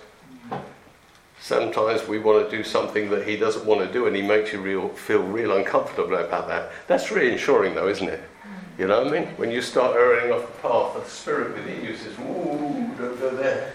Sometimes 1.45 2.09
we 2.09 2.19
want 2.19 2.49
to 2.49 2.57
do 2.57 2.65
something 2.65 3.11
that 3.11 3.29
he 3.29 3.37
doesn't 3.37 3.67
want 3.67 3.87
to 3.87 3.93
do 3.93 4.07
and 4.07 4.17
he 4.17 4.23
makes 4.23 4.55
you 4.55 4.63
real, 4.63 4.89
feel 4.89 5.23
real 5.23 5.55
uncomfortable 5.59 6.15
about 6.15 6.49
that. 6.49 6.73
That's 6.87 7.11
reassuring 7.11 7.75
though, 7.75 7.87
isn't 7.87 8.09
it? 8.09 8.23
You 8.79 8.87
know 8.87 9.05
what 9.05 9.13
I 9.15 9.21
mean? 9.21 9.29
When 9.37 9.51
you 9.51 9.61
start 9.61 9.95
erring 9.95 10.33
off 10.33 10.47
the 10.47 10.67
path, 10.67 10.95
the 10.95 11.05
spirit 11.05 11.55
within 11.55 11.85
you 11.85 11.95
says, 11.97 12.15
Ooh, 12.19 12.91
don't 12.97 13.21
go 13.21 13.37
there. 13.37 13.75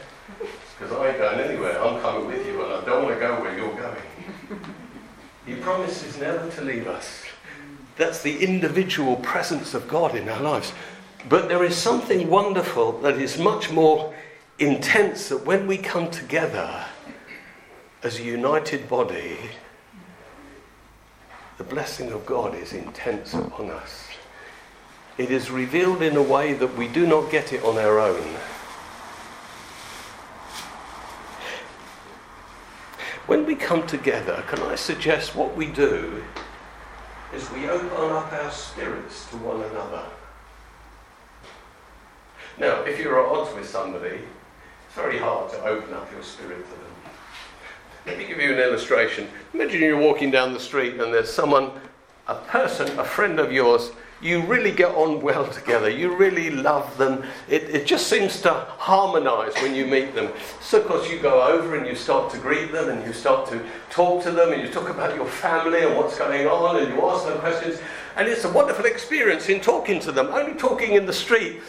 Because 0.79 0.97
I 0.97 1.09
ain't 1.09 1.19
going 1.19 1.39
anywhere. 1.41 1.79
I'm 1.79 2.01
coming 2.01 2.25
with 2.25 2.43
you 2.47 2.59
and 2.63 2.73
I 2.73 2.85
don't 2.85 3.03
want 3.03 3.13
to 3.13 3.19
go 3.19 3.39
where 3.39 3.55
you're 3.55 3.75
going. 3.75 4.01
he 5.45 5.53
promises 5.53 6.17
never 6.17 6.49
to 6.49 6.61
leave 6.63 6.87
us. 6.87 7.23
That's 7.97 8.23
the 8.23 8.39
individual 8.43 9.17
presence 9.17 9.75
of 9.75 9.87
God 9.87 10.15
in 10.15 10.27
our 10.27 10.41
lives. 10.41 10.73
But 11.29 11.49
there 11.49 11.63
is 11.63 11.77
something 11.77 12.31
wonderful 12.31 12.93
that 13.01 13.17
is 13.17 13.37
much 13.37 13.69
more 13.69 14.11
intense 14.57 15.29
that 15.29 15.45
when 15.45 15.67
we 15.67 15.77
come 15.77 16.09
together 16.09 16.87
as 18.01 18.19
a 18.19 18.23
united 18.23 18.87
body, 18.87 19.37
the 21.57 21.63
blessing 21.63 22.11
of 22.11 22.25
God 22.25 22.55
is 22.55 22.73
intense 22.73 23.33
hmm. 23.33 23.39
upon 23.39 23.71
us. 23.71 24.07
It 25.17 25.31
is 25.31 25.51
revealed 25.51 26.01
in 26.01 26.15
a 26.15 26.23
way 26.23 26.53
that 26.53 26.77
we 26.77 26.87
do 26.87 27.05
not 27.05 27.29
get 27.29 27.51
it 27.51 27.63
on 27.63 27.77
our 27.77 27.99
own. 27.99 28.23
When 33.27 33.45
we 33.45 33.55
come 33.55 33.85
together, 33.85 34.43
can 34.47 34.61
I 34.61 34.75
suggest 34.75 35.35
what 35.35 35.55
we 35.55 35.67
do 35.67 36.23
is 37.35 37.51
we 37.51 37.69
open 37.69 38.11
up 38.11 38.31
our 38.31 38.49
spirits 38.49 39.29
to 39.29 39.37
one 39.37 39.61
another. 39.61 40.05
Now, 42.57 42.81
if 42.83 42.99
you're 42.99 43.19
at 43.23 43.37
odds 43.37 43.53
with 43.53 43.69
somebody, 43.69 44.19
it's 44.87 44.95
very 44.95 45.19
hard 45.19 45.51
to 45.51 45.61
open 45.63 45.93
up 45.93 46.11
your 46.11 46.23
spirit 46.23 46.63
to 46.63 46.71
them. 46.71 46.88
Let 48.05 48.17
me 48.17 48.25
give 48.25 48.39
you 48.39 48.53
an 48.53 48.59
illustration. 48.59 49.27
Imagine 49.53 49.81
you're 49.81 49.97
walking 49.97 50.31
down 50.31 50.53
the 50.53 50.59
street 50.59 50.93
and 50.99 51.13
there's 51.13 51.31
someone, 51.31 51.71
a 52.27 52.35
person, 52.35 52.97
a 52.99 53.03
friend 53.03 53.39
of 53.39 53.51
yours, 53.51 53.91
you 54.21 54.41
really 54.41 54.71
get 54.71 54.93
on 54.95 55.21
well 55.21 55.47
together. 55.51 55.89
You 55.89 56.15
really 56.15 56.49
love 56.49 56.97
them. 56.97 57.23
It, 57.47 57.63
it 57.63 57.85
just 57.85 58.07
seems 58.07 58.41
to 58.41 58.53
harmonize 58.53 59.53
when 59.61 59.75
you 59.75 59.85
meet 59.85 60.13
them. 60.13 60.31
So, 60.61 60.81
of 60.81 60.87
course, 60.87 61.09
you 61.09 61.19
go 61.19 61.41
over 61.41 61.75
and 61.75 61.87
you 61.87 61.95
start 61.95 62.31
to 62.31 62.37
greet 62.37 62.71
them 62.71 62.89
and 62.89 63.05
you 63.05 63.13
start 63.13 63.47
to 63.49 63.63
talk 63.89 64.23
to 64.23 64.31
them 64.31 64.51
and 64.51 64.61
you 64.61 64.69
talk 64.69 64.89
about 64.89 65.15
your 65.15 65.25
family 65.25 65.83
and 65.83 65.95
what's 65.95 66.17
going 66.17 66.47
on 66.47 66.83
and 66.83 66.93
you 66.93 67.01
ask 67.09 67.25
them 67.25 67.39
questions. 67.39 67.79
And 68.15 68.27
it's 68.27 68.43
a 68.43 68.51
wonderful 68.51 68.85
experience 68.85 69.47
in 69.47 69.61
talking 69.61 69.99
to 70.01 70.11
them. 70.11 70.27
Only 70.27 70.53
talking 70.53 70.93
in 70.93 71.05
the 71.05 71.13
street 71.13 71.61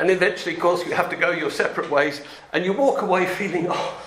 and 0.00 0.10
eventually, 0.10 0.54
of 0.54 0.60
course, 0.62 0.86
you 0.86 0.94
have 0.94 1.10
to 1.10 1.16
go 1.16 1.30
your 1.30 1.50
separate 1.50 1.90
ways, 1.90 2.22
and 2.54 2.64
you 2.64 2.72
walk 2.72 3.02
away 3.02 3.26
feeling, 3.36 3.66
oh, 3.68 4.02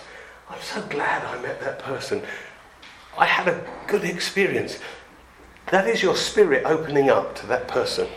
I'm 0.54 0.62
so 0.62 0.82
glad 0.84 1.24
I 1.26 1.42
met 1.42 1.60
that 1.62 1.80
person. 1.80 2.22
I 3.18 3.26
had 3.26 3.48
a 3.48 3.66
good 3.88 4.04
experience. 4.04 4.78
That 5.72 5.88
is 5.88 6.04
your 6.04 6.16
spirit 6.16 6.64
opening 6.66 7.10
up 7.10 7.36
to 7.38 7.48
that 7.48 7.68
person. 7.68 8.08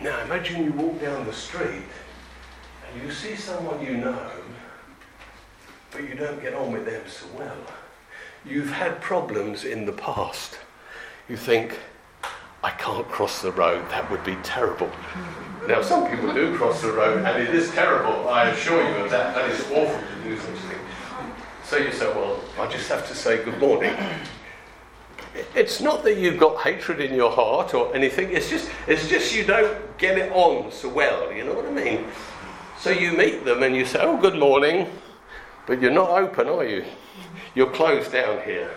Now, 0.00 0.20
imagine 0.22 0.64
you 0.64 0.72
walk 0.72 1.00
down 1.00 1.26
the 1.26 1.32
street 1.32 1.82
and 2.92 3.02
you 3.02 3.10
see 3.10 3.36
someone 3.36 3.84
you 3.84 3.96
know, 3.98 4.30
but 5.90 6.02
you 6.02 6.14
don't 6.14 6.40
get 6.40 6.54
on 6.54 6.72
with 6.72 6.86
them 6.86 7.02
so 7.06 7.26
well. 7.38 7.56
You've 8.44 8.70
had 8.70 9.00
problems 9.00 9.64
in 9.64 9.84
the 9.84 9.92
past. 9.92 10.58
You 11.28 11.36
think, 11.36 11.78
I 12.64 12.70
can't 12.70 13.06
cross 13.08 13.42
the 13.42 13.52
road, 13.52 13.86
that 13.90 14.10
would 14.10 14.24
be 14.24 14.36
terrible. 14.36 14.86
Hmm. 14.88 15.68
Now, 15.68 15.82
some 15.82 16.10
people 16.10 16.32
do 16.32 16.56
cross 16.56 16.80
the 16.80 16.92
road, 16.92 17.22
and 17.22 17.42
it 17.42 17.54
is 17.54 17.70
terrible, 17.72 18.26
I 18.26 18.48
assure 18.48 18.82
you 18.82 19.04
of 19.04 19.10
that. 19.10 19.34
That 19.34 19.50
is 19.50 19.60
awful 19.70 20.00
to 20.00 20.22
do 20.24 20.38
such 20.38 20.48
a 20.48 20.68
thing. 20.68 20.78
So 21.62 21.76
you 21.76 21.92
say, 21.92 22.06
well, 22.06 22.40
I 22.58 22.66
just 22.66 22.88
have 22.88 23.06
to 23.08 23.14
say 23.14 23.44
good 23.44 23.58
morning. 23.60 23.94
It's 25.54 25.82
not 25.82 26.04
that 26.04 26.16
you've 26.16 26.38
got 26.38 26.62
hatred 26.62 27.00
in 27.00 27.14
your 27.14 27.30
heart 27.30 27.74
or 27.74 27.94
anything, 27.94 28.30
it's 28.30 28.48
just, 28.48 28.70
it's 28.86 29.08
just 29.08 29.34
you 29.34 29.44
don't 29.44 29.98
get 29.98 30.16
it 30.16 30.32
on 30.32 30.72
so 30.72 30.88
well, 30.88 31.30
you 31.30 31.44
know 31.44 31.52
what 31.52 31.66
I 31.66 31.70
mean? 31.70 32.06
So 32.78 32.88
you 32.88 33.12
meet 33.12 33.44
them 33.44 33.62
and 33.62 33.76
you 33.76 33.84
say, 33.84 33.98
oh, 34.00 34.16
good 34.16 34.38
morning, 34.38 34.88
but 35.66 35.82
you're 35.82 35.90
not 35.90 36.08
open, 36.08 36.48
are 36.48 36.64
you? 36.64 36.86
You're 37.54 37.70
closed 37.70 38.12
down 38.12 38.42
here. 38.42 38.70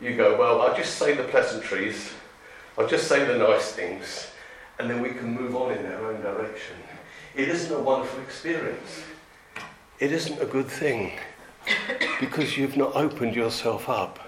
You 0.00 0.16
go, 0.16 0.38
well, 0.38 0.62
I'll 0.62 0.76
just 0.76 0.96
say 0.96 1.14
the 1.14 1.24
pleasantries, 1.24 2.12
I'll 2.76 2.88
just 2.88 3.06
say 3.06 3.24
the 3.24 3.38
nice 3.38 3.72
things 3.72 4.28
and 4.78 4.90
then 4.90 5.00
we 5.00 5.10
can 5.10 5.32
move 5.32 5.54
on 5.54 5.72
in 5.72 5.86
our 5.86 6.12
own 6.12 6.20
direction. 6.20 6.76
It 7.34 7.48
isn't 7.48 7.72
a 7.72 7.78
wonderful 7.78 8.20
experience. 8.20 9.02
It 10.00 10.12
isn't 10.12 10.40
a 10.40 10.46
good 10.46 10.66
thing 10.66 11.12
because 12.20 12.58
you've 12.58 12.76
not 12.76 12.94
opened 12.96 13.36
yourself 13.36 13.88
up. 13.88 14.18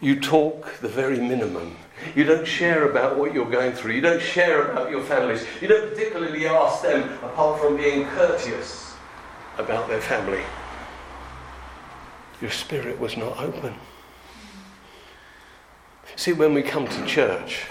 You 0.00 0.20
talk 0.20 0.78
the 0.80 0.88
very 0.88 1.18
minimum. 1.20 1.76
You 2.14 2.24
don't 2.24 2.46
share 2.46 2.90
about 2.90 3.18
what 3.18 3.34
you're 3.34 3.50
going 3.50 3.72
through. 3.72 3.92
You 3.92 4.00
don't 4.00 4.22
share 4.22 4.70
about 4.70 4.90
your 4.90 5.02
families. 5.02 5.44
You 5.60 5.68
don't 5.68 5.90
particularly 5.90 6.46
ask 6.46 6.82
them, 6.82 7.12
apart 7.22 7.60
from 7.60 7.76
being 7.76 8.06
courteous, 8.06 8.94
about 9.58 9.88
their 9.88 10.00
family. 10.00 10.42
Your 12.40 12.50
spirit 12.50 12.98
was 12.98 13.16
not 13.18 13.38
open. 13.38 13.74
See, 16.20 16.34
when 16.34 16.52
we 16.52 16.60
come 16.60 16.86
to 16.86 17.06
church, 17.06 17.62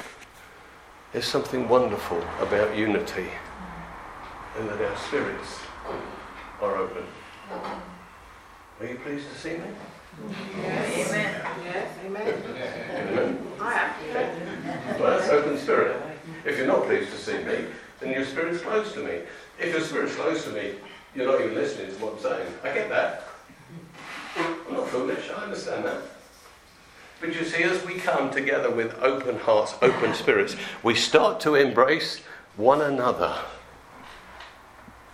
there's 1.14 1.28
something 1.28 1.70
wonderful 1.70 2.18
about 2.42 2.76
unity 2.76 3.28
and 4.58 4.68
that 4.68 4.82
our 4.82 4.98
spirits 4.98 5.60
are 6.60 6.76
open. 6.78 7.04
Are 7.52 8.88
you 8.88 8.96
pleased 8.96 9.30
to 9.30 9.36
see 9.36 9.52
me? 9.52 9.68
Yes. 10.58 11.12
Amen. 11.12 11.42
Yes. 11.64 11.98
Amen. 12.04 12.44
Amen. 13.08 13.48
Well, 15.00 15.20
that's 15.20 15.30
open 15.30 15.56
spirit. 15.60 16.02
If 16.44 16.58
you're 16.58 16.66
not 16.66 16.86
pleased 16.86 17.12
to 17.12 17.18
see 17.20 17.38
me, 17.44 17.66
then 18.00 18.14
your 18.14 18.26
spirit's 18.26 18.64
closed 18.64 18.96
to 18.96 19.04
me. 19.04 19.20
If 19.60 19.74
your 19.74 19.82
spirit's 19.82 20.16
closed 20.16 20.46
to 20.46 20.54
me, 20.54 20.74
you're 21.14 21.28
not 21.28 21.40
even 21.40 21.54
listening 21.54 21.96
to 21.96 22.04
what 22.04 22.14
I'm 22.14 22.20
saying. 22.20 22.54
I 22.64 22.74
get 22.74 22.90
that. 22.90 23.26
I'm 24.38 24.74
not 24.74 24.88
foolish, 24.88 25.30
I 25.30 25.44
understand 25.44 25.86
that. 25.86 26.02
But 27.20 27.36
you 27.36 27.44
see, 27.44 27.64
as 27.64 27.86
we 27.86 27.96
come 27.96 28.32
together 28.32 28.70
with 28.70 28.98
open 29.02 29.40
hearts, 29.40 29.76
open 29.82 30.14
spirits, 30.14 30.56
we 30.84 30.96
start 30.96 31.40
to 31.42 31.56
embrace 31.56 32.22
one 32.56 32.82
another. 32.82 33.36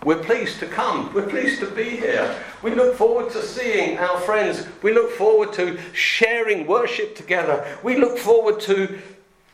We're 0.04 0.22
pleased 0.22 0.60
to 0.60 0.66
come. 0.66 1.12
We're 1.12 1.26
pleased 1.26 1.58
to 1.60 1.66
be 1.66 1.84
here. 1.96 2.40
We 2.62 2.72
look 2.72 2.94
forward 2.94 3.32
to 3.32 3.42
seeing 3.42 3.98
our 3.98 4.20
friends. 4.20 4.64
We 4.80 4.92
look 4.92 5.10
forward 5.10 5.52
to 5.54 5.80
sharing 5.92 6.68
worship 6.68 7.16
together. 7.16 7.76
We 7.82 7.96
look 7.96 8.16
forward 8.16 8.60
to, 8.60 9.00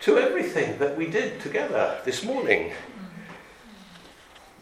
to 0.00 0.18
everything 0.18 0.78
that 0.78 0.94
we 0.94 1.06
did 1.06 1.40
together 1.40 2.02
this 2.04 2.22
morning. 2.22 2.72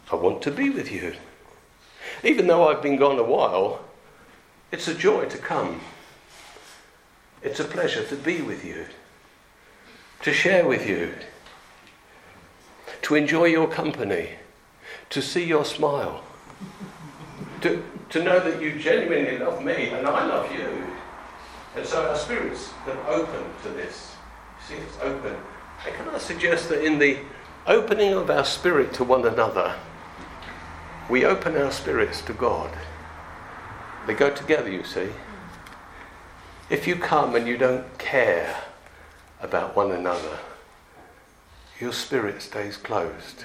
I 0.09 0.15
want 0.15 0.41
to 0.43 0.51
be 0.51 0.69
with 0.69 0.89
you. 0.89 1.13
Even 2.23 2.47
though 2.47 2.69
I've 2.69 2.81
been 2.81 2.95
gone 2.95 3.19
a 3.19 3.23
while, 3.23 3.83
it's 4.71 4.87
a 4.87 4.95
joy 4.95 5.25
to 5.25 5.37
come. 5.37 5.81
It's 7.43 7.59
a 7.59 7.63
pleasure 7.63 8.03
to 8.05 8.15
be 8.15 8.41
with 8.41 8.63
you, 8.63 8.85
to 10.21 10.31
share 10.31 10.67
with 10.67 10.87
you, 10.87 11.13
to 13.01 13.15
enjoy 13.15 13.45
your 13.45 13.67
company, 13.67 14.29
to 15.09 15.21
see 15.21 15.43
your 15.43 15.65
smile, 15.65 16.23
to, 17.61 17.83
to 18.09 18.23
know 18.23 18.39
that 18.39 18.61
you 18.61 18.77
genuinely 18.77 19.39
love 19.39 19.63
me 19.63 19.89
and 19.89 20.05
I 20.05 20.25
love 20.25 20.51
you. 20.53 20.85
And 21.75 21.85
so 21.85 22.07
our 22.07 22.15
spirits 22.15 22.69
have 22.85 22.99
opened 23.07 23.53
to 23.63 23.69
this. 23.69 24.15
See, 24.67 24.75
it's 24.75 24.99
open. 25.01 25.35
And 25.85 25.95
can 25.95 26.09
I 26.09 26.19
suggest 26.19 26.69
that 26.69 26.83
in 26.85 26.99
the 26.99 27.17
opening 27.65 28.13
of 28.13 28.29
our 28.29 28.45
spirit 28.45 28.93
to 28.95 29.03
one 29.03 29.25
another, 29.25 29.75
we 31.09 31.25
open 31.25 31.57
our 31.57 31.71
spirits 31.71 32.21
to 32.23 32.33
God. 32.33 32.71
They 34.05 34.13
go 34.13 34.29
together, 34.29 34.69
you 34.69 34.83
see. 34.83 35.09
If 36.71 36.87
you 36.87 36.95
come 36.95 37.35
and 37.35 37.45
you 37.45 37.57
don't 37.57 37.97
care 37.97 38.55
about 39.41 39.75
one 39.75 39.91
another, 39.91 40.39
your 41.81 41.91
spirit 41.91 42.41
stays 42.41 42.77
closed. 42.77 43.43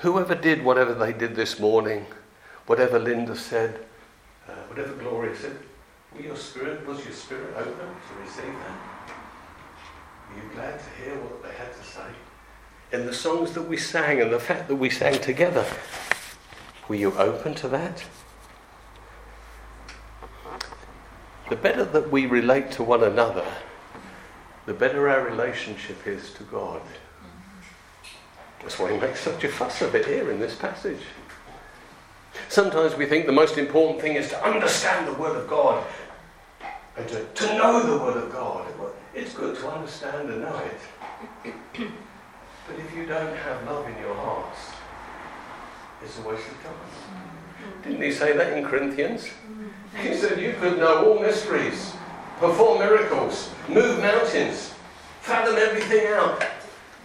Whoever 0.00 0.34
did 0.34 0.62
whatever 0.62 0.92
they 0.92 1.14
did 1.14 1.34
this 1.34 1.58
morning, 1.58 2.04
whatever 2.66 2.98
Linda 2.98 3.34
said, 3.34 3.80
uh, 4.46 4.52
whatever 4.68 4.92
Gloria 4.96 5.34
said, 5.34 5.56
your 6.22 6.36
spirit, 6.36 6.86
was 6.86 7.02
your 7.02 7.14
spirit 7.14 7.54
open 7.56 7.72
to 7.72 8.22
receive 8.22 8.52
that? 8.52 9.10
Were 10.28 10.42
you 10.42 10.50
glad 10.54 10.78
to 10.78 11.02
hear 11.02 11.14
what 11.20 11.42
they 11.42 11.56
had 11.56 11.74
to 11.74 11.82
say? 11.82 12.10
In 12.92 13.06
the 13.06 13.14
songs 13.14 13.52
that 13.52 13.62
we 13.62 13.78
sang 13.78 14.20
and 14.20 14.30
the 14.30 14.40
fact 14.40 14.68
that 14.68 14.76
we 14.76 14.90
sang 14.90 15.18
together, 15.20 15.64
were 16.86 16.96
you 16.96 17.16
open 17.16 17.54
to 17.54 17.68
that? 17.68 18.04
The 21.50 21.56
better 21.56 21.84
that 21.84 22.12
we 22.12 22.26
relate 22.26 22.70
to 22.72 22.84
one 22.84 23.02
another, 23.02 23.44
the 24.66 24.72
better 24.72 25.08
our 25.08 25.24
relationship 25.28 26.06
is 26.06 26.32
to 26.34 26.44
God. 26.44 26.80
That's 28.60 28.78
why 28.78 28.92
he 28.92 28.98
makes 28.98 29.20
such 29.20 29.42
a 29.42 29.48
fuss 29.48 29.82
of 29.82 29.96
it 29.96 30.06
here 30.06 30.30
in 30.30 30.38
this 30.38 30.54
passage. 30.54 31.00
Sometimes 32.48 32.94
we 32.94 33.04
think 33.04 33.26
the 33.26 33.32
most 33.32 33.58
important 33.58 34.00
thing 34.00 34.14
is 34.14 34.28
to 34.28 34.46
understand 34.46 35.08
the 35.08 35.14
Word 35.14 35.36
of 35.36 35.48
God 35.48 35.84
and 36.96 37.08
to, 37.08 37.24
to 37.24 37.46
know 37.58 37.82
the 37.82 37.98
Word 38.04 38.16
of 38.22 38.30
God. 38.30 38.66
It's 39.12 39.34
good 39.34 39.56
to 39.58 39.68
understand 39.70 40.30
and 40.30 40.42
know 40.42 40.56
it. 40.56 41.50
But 42.68 42.78
if 42.78 42.94
you 42.94 43.06
don't 43.06 43.36
have 43.36 43.66
love 43.66 43.88
in 43.88 43.98
your 43.98 44.14
hearts, 44.14 44.70
it's 46.04 46.16
a 46.16 46.22
waste 46.22 46.46
of 46.46 46.62
time. 46.62 47.82
Didn't 47.82 48.02
he 48.02 48.12
say 48.12 48.36
that 48.36 48.56
in 48.56 48.64
Corinthians? 48.64 49.30
He 49.96 50.14
said 50.14 50.40
you 50.40 50.54
could 50.60 50.78
know 50.78 51.06
all 51.06 51.20
mysteries, 51.20 51.94
perform 52.38 52.78
miracles, 52.78 53.50
move 53.68 54.00
mountains, 54.00 54.74
fathom 55.20 55.56
everything 55.56 56.06
out. 56.08 56.42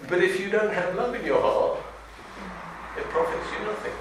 But 0.07 0.23
if 0.23 0.39
you 0.39 0.49
don't 0.49 0.71
have 0.73 0.95
love 0.95 1.15
in 1.15 1.25
your 1.25 1.41
heart, 1.41 1.79
it 2.97 3.03
profits 3.05 3.47
you 3.51 3.65
nothing. 3.65 3.91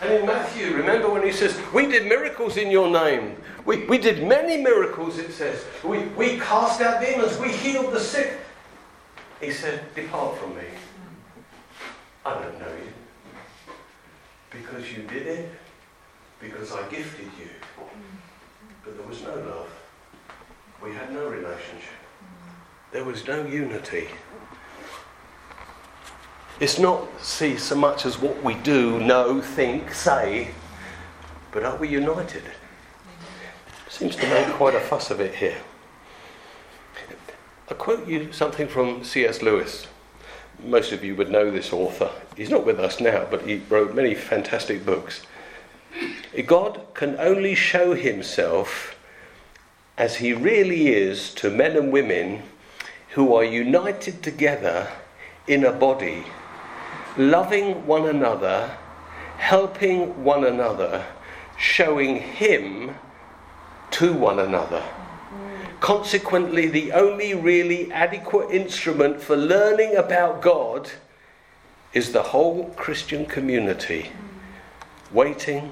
And 0.00 0.12
in 0.12 0.26
Matthew, 0.26 0.74
remember 0.74 1.10
when 1.10 1.22
he 1.22 1.32
says, 1.32 1.58
We 1.72 1.86
did 1.86 2.06
miracles 2.06 2.56
in 2.56 2.70
your 2.70 2.90
name. 2.90 3.36
We, 3.64 3.86
we 3.86 3.98
did 3.98 4.26
many 4.26 4.62
miracles, 4.62 5.18
it 5.18 5.32
says. 5.32 5.64
We, 5.82 6.00
we 6.08 6.38
cast 6.38 6.80
out 6.82 7.00
demons. 7.00 7.38
We 7.38 7.50
healed 7.50 7.92
the 7.92 8.00
sick. 8.00 8.38
He 9.40 9.50
said, 9.50 9.82
Depart 9.94 10.38
from 10.38 10.54
me. 10.56 10.64
I 12.26 12.34
don't 12.34 12.58
know 12.58 12.68
you. 12.68 12.92
Because 14.50 14.92
you 14.92 15.02
did 15.04 15.26
it, 15.26 15.52
because 16.44 16.72
I 16.72 16.86
gifted 16.88 17.30
you. 17.38 17.48
But 18.84 18.96
there 18.98 19.06
was 19.06 19.22
no 19.22 19.34
love. 19.34 19.70
We 20.82 20.92
had 20.92 21.12
no 21.12 21.26
relationship. 21.26 21.98
There 22.92 23.04
was 23.04 23.26
no 23.26 23.44
unity. 23.46 24.08
It's 26.60 26.78
not 26.78 27.08
see 27.20 27.56
so 27.56 27.74
much 27.74 28.06
as 28.06 28.20
what 28.20 28.42
we 28.44 28.54
do, 28.54 29.00
know, 29.00 29.40
think, 29.40 29.92
say, 29.92 30.48
but 31.50 31.64
are 31.64 31.76
we 31.76 31.88
united? 31.88 32.44
Seems 33.88 34.14
to 34.16 34.28
make 34.28 34.46
quite 34.54 34.74
a 34.74 34.80
fuss 34.80 35.10
of 35.10 35.20
it 35.20 35.34
here. 35.34 35.56
I 37.70 37.74
quote 37.74 38.06
you 38.06 38.32
something 38.32 38.68
from 38.68 39.02
C.S. 39.02 39.42
Lewis. 39.42 39.86
Most 40.62 40.92
of 40.92 41.02
you 41.02 41.16
would 41.16 41.30
know 41.30 41.50
this 41.50 41.72
author. 41.72 42.10
He's 42.36 42.50
not 42.50 42.66
with 42.66 42.78
us 42.78 43.00
now, 43.00 43.26
but 43.30 43.46
he 43.46 43.62
wrote 43.68 43.94
many 43.94 44.14
fantastic 44.14 44.84
books. 44.84 45.22
God 46.46 46.80
can 46.94 47.16
only 47.18 47.54
show 47.54 47.94
himself 47.94 48.96
as 49.96 50.16
he 50.16 50.32
really 50.32 50.88
is 50.88 51.32
to 51.34 51.50
men 51.50 51.76
and 51.76 51.92
women 51.92 52.42
who 53.10 53.34
are 53.34 53.44
united 53.44 54.22
together 54.22 54.88
in 55.46 55.64
a 55.64 55.72
body, 55.72 56.24
loving 57.16 57.86
one 57.86 58.06
another, 58.06 58.76
helping 59.38 60.24
one 60.24 60.44
another, 60.44 61.04
showing 61.56 62.16
him 62.16 62.96
to 63.92 64.12
one 64.12 64.40
another. 64.40 64.82
Consequently, 65.78 66.66
the 66.66 66.90
only 66.92 67.34
really 67.34 67.92
adequate 67.92 68.50
instrument 68.50 69.20
for 69.20 69.36
learning 69.36 69.94
about 69.94 70.42
God 70.42 70.90
is 71.92 72.10
the 72.10 72.22
whole 72.22 72.70
Christian 72.70 73.26
community 73.26 74.10
waiting 75.12 75.70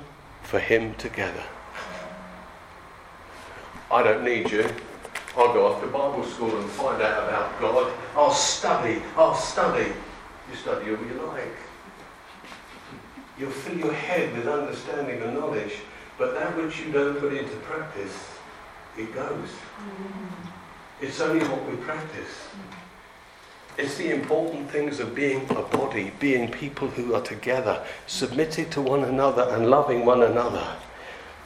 for 0.53 0.59
Him 0.59 0.95
together. 0.97 1.43
I 3.91 4.03
don't 4.03 4.23
need 4.23 4.51
you. 4.51 4.69
I'll 5.35 5.55
go 5.55 5.67
off 5.67 5.81
to 5.81 5.87
Bible 5.87 6.27
school 6.27 6.55
and 6.61 6.69
find 6.69 7.01
out 7.01 7.27
about 7.27 7.59
God. 7.59 7.91
I'll 8.15 8.35
study. 8.35 9.01
I'll 9.17 9.35
study. 9.35 9.91
You 10.51 10.57
study 10.57 10.91
all 10.91 11.03
you 11.07 11.15
like. 11.27 11.57
You'll 13.38 13.51
fill 13.51 13.79
your 13.79 13.95
head 13.95 14.37
with 14.37 14.47
understanding 14.47 15.23
and 15.23 15.33
knowledge, 15.33 15.73
but 16.19 16.35
that 16.35 16.55
which 16.59 16.81
you 16.81 16.93
don't 16.93 17.19
put 17.19 17.33
into 17.33 17.57
practice 17.65 18.29
it 18.99 19.15
goes. 19.15 19.49
Mm. 19.49 20.53
It's 21.01 21.19
only 21.23 21.49
what 21.49 21.67
we 21.67 21.77
practice. 21.77 22.29
Mm. 22.29 22.82
It's 23.79 23.97
the 23.97 24.11
important 24.11 24.71
things 24.71 25.01
of 25.01 25.15
being 25.15 25.49
a 25.51 25.63
body, 25.63 26.13
being 26.21 26.51
people 26.51 26.89
who 26.89 27.15
are 27.15 27.23
together, 27.23 27.83
submitted 28.07 28.71
to 28.73 28.83
one 28.83 29.05
another 29.05 29.49
and 29.51 29.71
loving 29.71 30.05
one 30.05 30.23
another. 30.23 30.77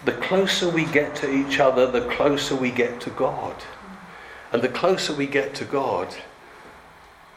The 0.05 0.13
closer 0.13 0.69
we 0.69 0.87
get 0.87 1.15
to 1.17 1.33
each 1.33 1.61
other, 1.61 1.91
the 1.91 2.09
closer 2.09 2.57
we 2.57 2.71
get 2.71 3.01
to 3.03 3.11
God. 3.11 3.55
And 4.53 4.61
the 4.61 4.69
closer 4.69 5.13
we 5.13 5.27
get 5.27 5.55
to 5.57 5.65
God, 5.65 6.15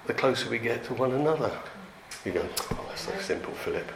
the 0.07 0.13
closer 0.13 0.49
we 0.49 0.57
get 0.57 0.83
to 0.85 0.93
one 0.95 1.11
another. 1.11 1.51
You 2.25 2.31
go, 2.31 2.45
oh, 2.71 2.85
that's 2.87 3.01
so 3.01 3.17
simple, 3.19 3.53
Philip. 3.53 3.89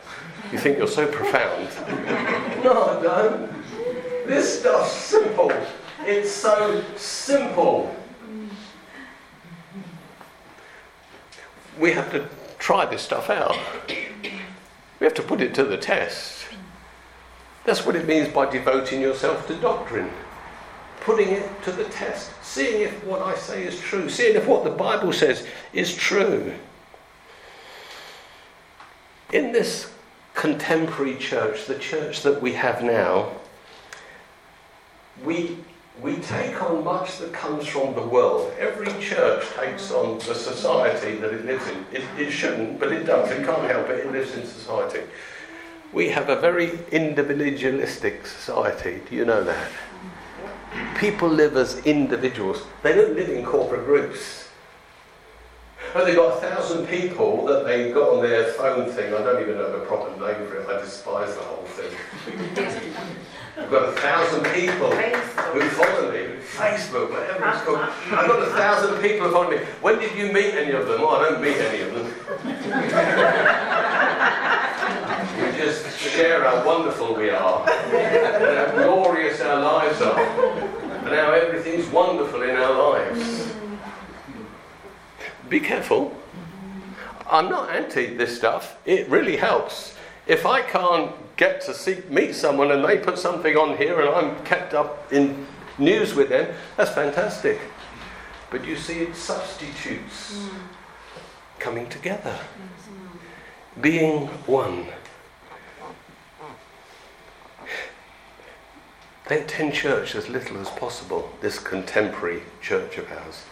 You 0.51 0.59
think 0.59 0.77
you're 0.77 0.87
so 0.87 1.07
profound. 1.07 1.69
no, 2.63 2.99
I 2.99 3.03
don't. 3.03 4.27
This 4.27 4.59
stuff's 4.59 4.91
simple. 4.91 5.51
It's 6.05 6.31
so 6.31 6.83
simple. 6.95 7.95
We 11.79 11.91
have 11.91 12.11
to 12.11 12.27
try 12.59 12.85
this 12.85 13.01
stuff 13.01 13.29
out. 13.29 13.57
We 14.99 15.05
have 15.05 15.13
to 15.15 15.23
put 15.23 15.41
it 15.41 15.53
to 15.55 15.63
the 15.63 15.77
test. 15.77 16.45
That's 17.65 17.85
what 17.85 17.95
it 17.95 18.07
means 18.07 18.27
by 18.33 18.49
devoting 18.49 19.01
yourself 19.01 19.47
to 19.47 19.55
doctrine. 19.55 20.09
putting 21.03 21.29
it 21.29 21.63
to 21.63 21.71
the 21.71 21.83
test, 21.85 22.31
seeing 22.41 22.81
if 22.81 23.03
what 23.03 23.21
I 23.21 23.35
say 23.35 23.63
is 23.63 23.79
true, 23.79 24.07
seeing 24.07 24.37
if 24.37 24.47
what 24.47 24.63
the 24.63 24.69
Bible 24.69 25.11
says 25.11 25.45
is 25.73 25.93
true. 25.93 26.53
In 29.33 29.51
this 29.51 29.91
contemporary 30.33 31.17
church, 31.17 31.65
the 31.65 31.77
church 31.77 32.21
that 32.21 32.41
we 32.41 32.53
have 32.53 32.81
now, 32.83 33.31
we, 35.25 35.57
we 36.01 36.17
take 36.17 36.61
on 36.61 36.83
much 36.83 37.19
that 37.19 37.31
comes 37.33 37.67
from 37.67 37.93
the 37.93 38.01
world. 38.01 38.51
Every 38.59 38.91
church 39.01 39.45
takes 39.59 39.91
on 39.91 40.17
the 40.19 40.33
society 40.33 41.17
that 41.17 41.31
it 41.31 41.45
lives 41.45 41.67
in. 41.67 41.85
It, 41.91 42.03
it 42.17 42.31
shouldn't, 42.31 42.79
but 42.79 42.91
it 42.91 43.05
does. 43.05 43.29
It 43.31 43.45
can't 43.45 43.69
help 43.69 43.89
it. 43.89 44.05
It 44.05 44.11
lives 44.11 44.35
in 44.35 44.45
society. 44.45 45.01
We 45.93 46.09
have 46.09 46.29
a 46.29 46.35
very 46.35 46.79
individualistic 46.91 48.25
society. 48.25 49.01
Do 49.07 49.15
you 49.15 49.25
know 49.25 49.43
that? 49.43 49.71
People 50.97 51.29
live 51.29 51.55
as 51.55 51.77
individuals. 51.85 52.63
They 52.81 52.95
don't 52.95 53.15
live 53.15 53.29
in 53.29 53.45
corporate 53.45 53.85
groups. 53.85 54.49
But 55.93 56.05
they've 56.05 56.15
got 56.15 56.37
a 56.37 56.41
thousand 56.41 56.87
people 56.87 57.45
that 57.45 57.65
they've 57.65 57.93
got 57.93 58.13
on 58.13 58.23
their 58.23 58.45
phone 58.53 58.89
thing. 58.89 59.13
I 59.13 59.19
don't 59.19 59.39
even 59.39 59.57
know 59.57 59.71
the 59.71 59.85
proper 59.85 60.09
name 60.09 60.47
for 60.47 60.55
it. 60.55 60.67
I 60.67 60.81
despise 60.81 61.35
the 61.35 61.41
whole 61.41 61.65
thing. 61.65 63.05
I've 63.57 63.69
got 63.69 63.89
a 63.89 63.91
thousand 63.93 64.45
people 64.53 64.91
who 64.91 65.61
follow 65.69 66.11
me. 66.11 66.33
Facebook, 66.53 67.09
whatever 67.09 67.49
it's 67.49 67.61
called. 67.63 67.79
I've 67.79 68.27
got 68.27 68.41
a 68.41 68.51
thousand 68.51 69.01
people 69.01 69.27
who 69.27 69.33
follow 69.33 69.51
me. 69.51 69.57
When 69.81 69.99
did 69.99 70.15
you 70.15 70.31
meet 70.31 70.53
any 70.53 70.71
of 70.71 70.87
them? 70.87 71.01
Oh, 71.01 71.09
I 71.09 71.29
don't 71.29 71.41
meet 71.41 71.57
any 71.57 71.81
of 71.81 71.93
them. 71.93 72.05
we 75.37 75.57
just 75.57 75.99
share 75.99 76.43
how 76.43 76.65
wonderful 76.65 77.15
we 77.15 77.29
are, 77.29 77.69
and 77.69 78.57
how 78.57 78.71
glorious 78.83 79.41
our 79.41 79.59
lives 79.59 80.01
are, 80.01 80.19
and 80.19 81.09
how 81.09 81.31
everything's 81.31 81.87
wonderful 81.89 82.43
in 82.43 82.55
our 82.55 82.93
lives. 82.93 83.53
Be 85.49 85.59
careful. 85.59 86.15
I'm 87.29 87.49
not 87.49 87.69
anti 87.69 88.15
this 88.15 88.35
stuff. 88.35 88.77
It 88.85 89.07
really 89.09 89.37
helps. 89.37 89.95
If 90.25 90.45
I 90.45 90.61
can't 90.61 91.11
get 91.35 91.61
to 91.61 91.73
see, 91.73 92.01
meet 92.09 92.33
someone 92.35 92.71
and 92.71 92.83
they 92.83 92.97
put 92.97 93.17
something 93.17 93.57
on 93.57 93.77
here 93.77 93.99
and 93.99 94.09
I'm 94.09 94.43
kept 94.45 94.73
up 94.73 95.11
in 95.11 95.45
news 95.77 96.13
with 96.13 96.29
them, 96.29 96.53
that's 96.77 96.91
fantastic. 96.91 97.59
But 98.49 98.65
you 98.65 98.77
see, 98.77 98.99
it 98.99 99.15
substitutes 99.15 100.47
coming 101.59 101.89
together, 101.89 102.37
being 103.81 104.27
one. 104.45 104.85
They 109.27 109.41
attend 109.41 109.73
church 109.73 110.15
as 110.15 110.29
little 110.29 110.59
as 110.59 110.69
possible, 110.69 111.31
this 111.41 111.57
contemporary 111.57 112.43
church 112.61 112.97
of 112.97 113.09
ours. 113.11 113.45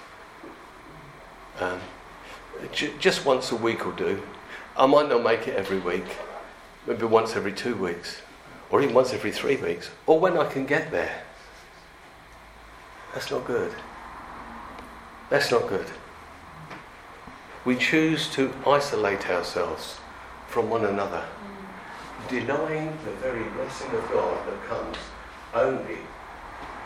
Um, 1.59 1.79
j- 2.71 2.93
just 2.99 3.25
once 3.25 3.51
a 3.51 3.55
week 3.55 3.85
will 3.85 3.93
do. 3.93 4.21
I 4.77 4.85
might 4.85 5.07
not 5.09 5.23
make 5.23 5.47
it 5.47 5.55
every 5.55 5.79
week, 5.79 6.05
maybe 6.87 7.05
once 7.05 7.35
every 7.35 7.53
two 7.53 7.75
weeks, 7.75 8.21
or 8.69 8.81
even 8.81 8.93
once 8.93 9.13
every 9.13 9.31
three 9.31 9.57
weeks, 9.57 9.91
or 10.05 10.19
when 10.19 10.37
I 10.37 10.45
can 10.45 10.65
get 10.65 10.91
there. 10.91 11.23
That's 13.13 13.29
not 13.29 13.45
good. 13.45 13.73
That's 15.29 15.51
not 15.51 15.67
good. 15.67 15.85
We 17.65 17.75
choose 17.75 18.29
to 18.31 18.53
isolate 18.65 19.29
ourselves 19.29 19.97
from 20.47 20.69
one 20.69 20.85
another, 20.85 21.23
denying 22.27 22.97
the 23.05 23.11
very 23.21 23.43
blessing 23.51 23.91
of 23.91 24.09
God 24.11 24.47
that 24.47 24.63
comes 24.67 24.97
only 25.53 25.99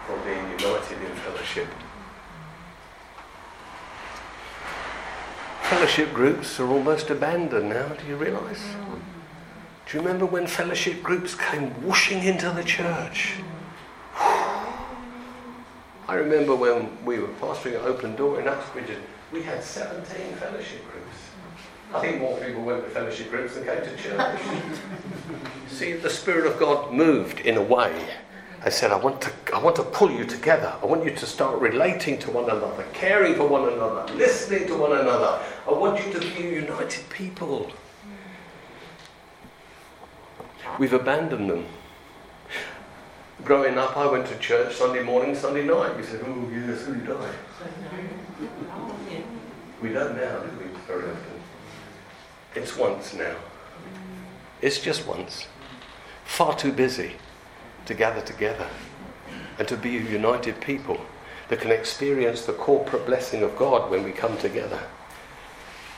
from 0.05 0.23
being 0.23 0.59
united 0.59 1.01
in 1.01 1.15
fellowship. 1.17 1.67
Fellowship 5.63 6.13
groups 6.13 6.59
are 6.59 6.67
almost 6.67 7.09
abandoned 7.09 7.69
now, 7.69 7.87
do 7.87 8.05
you 8.07 8.15
realise? 8.15 8.63
Do 9.85 9.97
you 9.97 10.03
remember 10.03 10.25
when 10.25 10.47
fellowship 10.47 11.03
groups 11.03 11.35
came 11.35 11.69
whooshing 11.83 12.23
into 12.23 12.49
the 12.49 12.63
church? 12.63 13.35
I 16.07 16.13
remember 16.13 16.55
when 16.55 17.03
we 17.05 17.19
were 17.19 17.27
pastoring 17.39 17.75
at 17.75 17.81
Open 17.81 18.15
Door 18.15 18.41
in 18.41 18.47
Uxbridge, 18.47 18.97
we 19.31 19.43
had 19.43 19.63
17 19.63 20.33
fellowship 20.35 20.81
groups. 20.91 21.17
I 21.93 22.01
think 22.01 22.19
more 22.19 22.37
people 22.39 22.63
went 22.63 22.83
to 22.83 22.89
fellowship 22.89 23.29
groups 23.29 23.55
than 23.55 23.65
came 23.65 23.81
to 23.81 23.97
church. 23.97 24.39
See, 25.67 25.93
the 25.93 26.09
Spirit 26.09 26.45
of 26.47 26.59
God 26.59 26.91
moved 26.93 27.41
in 27.41 27.57
a 27.57 27.61
way 27.61 28.07
I 28.65 28.69
said, 28.69 28.91
I 28.91 28.97
want, 28.97 29.21
to, 29.21 29.31
I 29.53 29.59
want 29.59 29.75
to 29.75 29.83
pull 29.83 30.09
you 30.09 30.25
together. 30.25 30.73
I 30.81 30.87
want 30.87 31.05
you 31.05 31.11
to 31.11 31.25
start 31.27 31.61
relating 31.61 32.17
to 32.17 32.31
one 32.31 32.45
another, 32.45 32.83
caring 32.93 33.35
for 33.35 33.47
one 33.47 33.71
another, 33.71 34.11
listening 34.15 34.65
to 34.65 34.75
one 34.75 34.91
another. 34.91 35.39
I 35.67 35.71
want 35.71 36.03
you 36.03 36.11
to 36.13 36.19
be 36.19 36.41
united 36.41 37.07
people. 37.11 37.71
We've 40.79 40.93
abandoned 40.93 41.49
them. 41.49 41.65
Growing 43.43 43.77
up, 43.77 43.95
I 43.95 44.05
went 44.07 44.25
to 44.27 44.37
church 44.39 44.75
Sunday 44.75 45.03
morning, 45.03 45.35
Sunday 45.35 45.63
night. 45.63 45.95
We 45.97 46.03
said, 46.03 46.21
oh, 46.25 46.49
yes, 46.51 46.83
who 46.83 46.95
died? 46.95 47.35
We 49.81 49.89
don't 49.89 50.15
now, 50.15 50.39
do 50.39 50.49
we, 50.57 50.65
very 50.87 51.03
often? 51.11 51.41
It's 52.55 52.77
once 52.77 53.13
now. 53.13 53.35
It's 54.61 54.79
just 54.79 55.05
once. 55.05 55.47
Far 56.23 56.55
too 56.55 56.71
busy 56.71 57.13
to 57.85 57.93
gather 57.93 58.21
together 58.21 58.67
and 59.59 59.67
to 59.67 59.77
be 59.77 59.97
a 59.97 60.01
united 60.01 60.59
people 60.61 60.99
that 61.49 61.59
can 61.59 61.71
experience 61.71 62.45
the 62.45 62.53
corporate 62.53 63.05
blessing 63.05 63.43
of 63.43 63.55
God 63.57 63.91
when 63.91 64.03
we 64.03 64.11
come 64.11 64.37
together. 64.37 64.79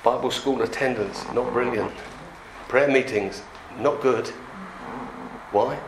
Bible 0.04 0.32
school 0.32 0.62
attendance, 0.62 1.24
not 1.34 1.54
brilliant. 1.54 1.94
Prayer 2.68 2.88
meetings, 2.88 3.42
not 3.80 4.02
good. 4.02 4.32
Why? 5.52 5.80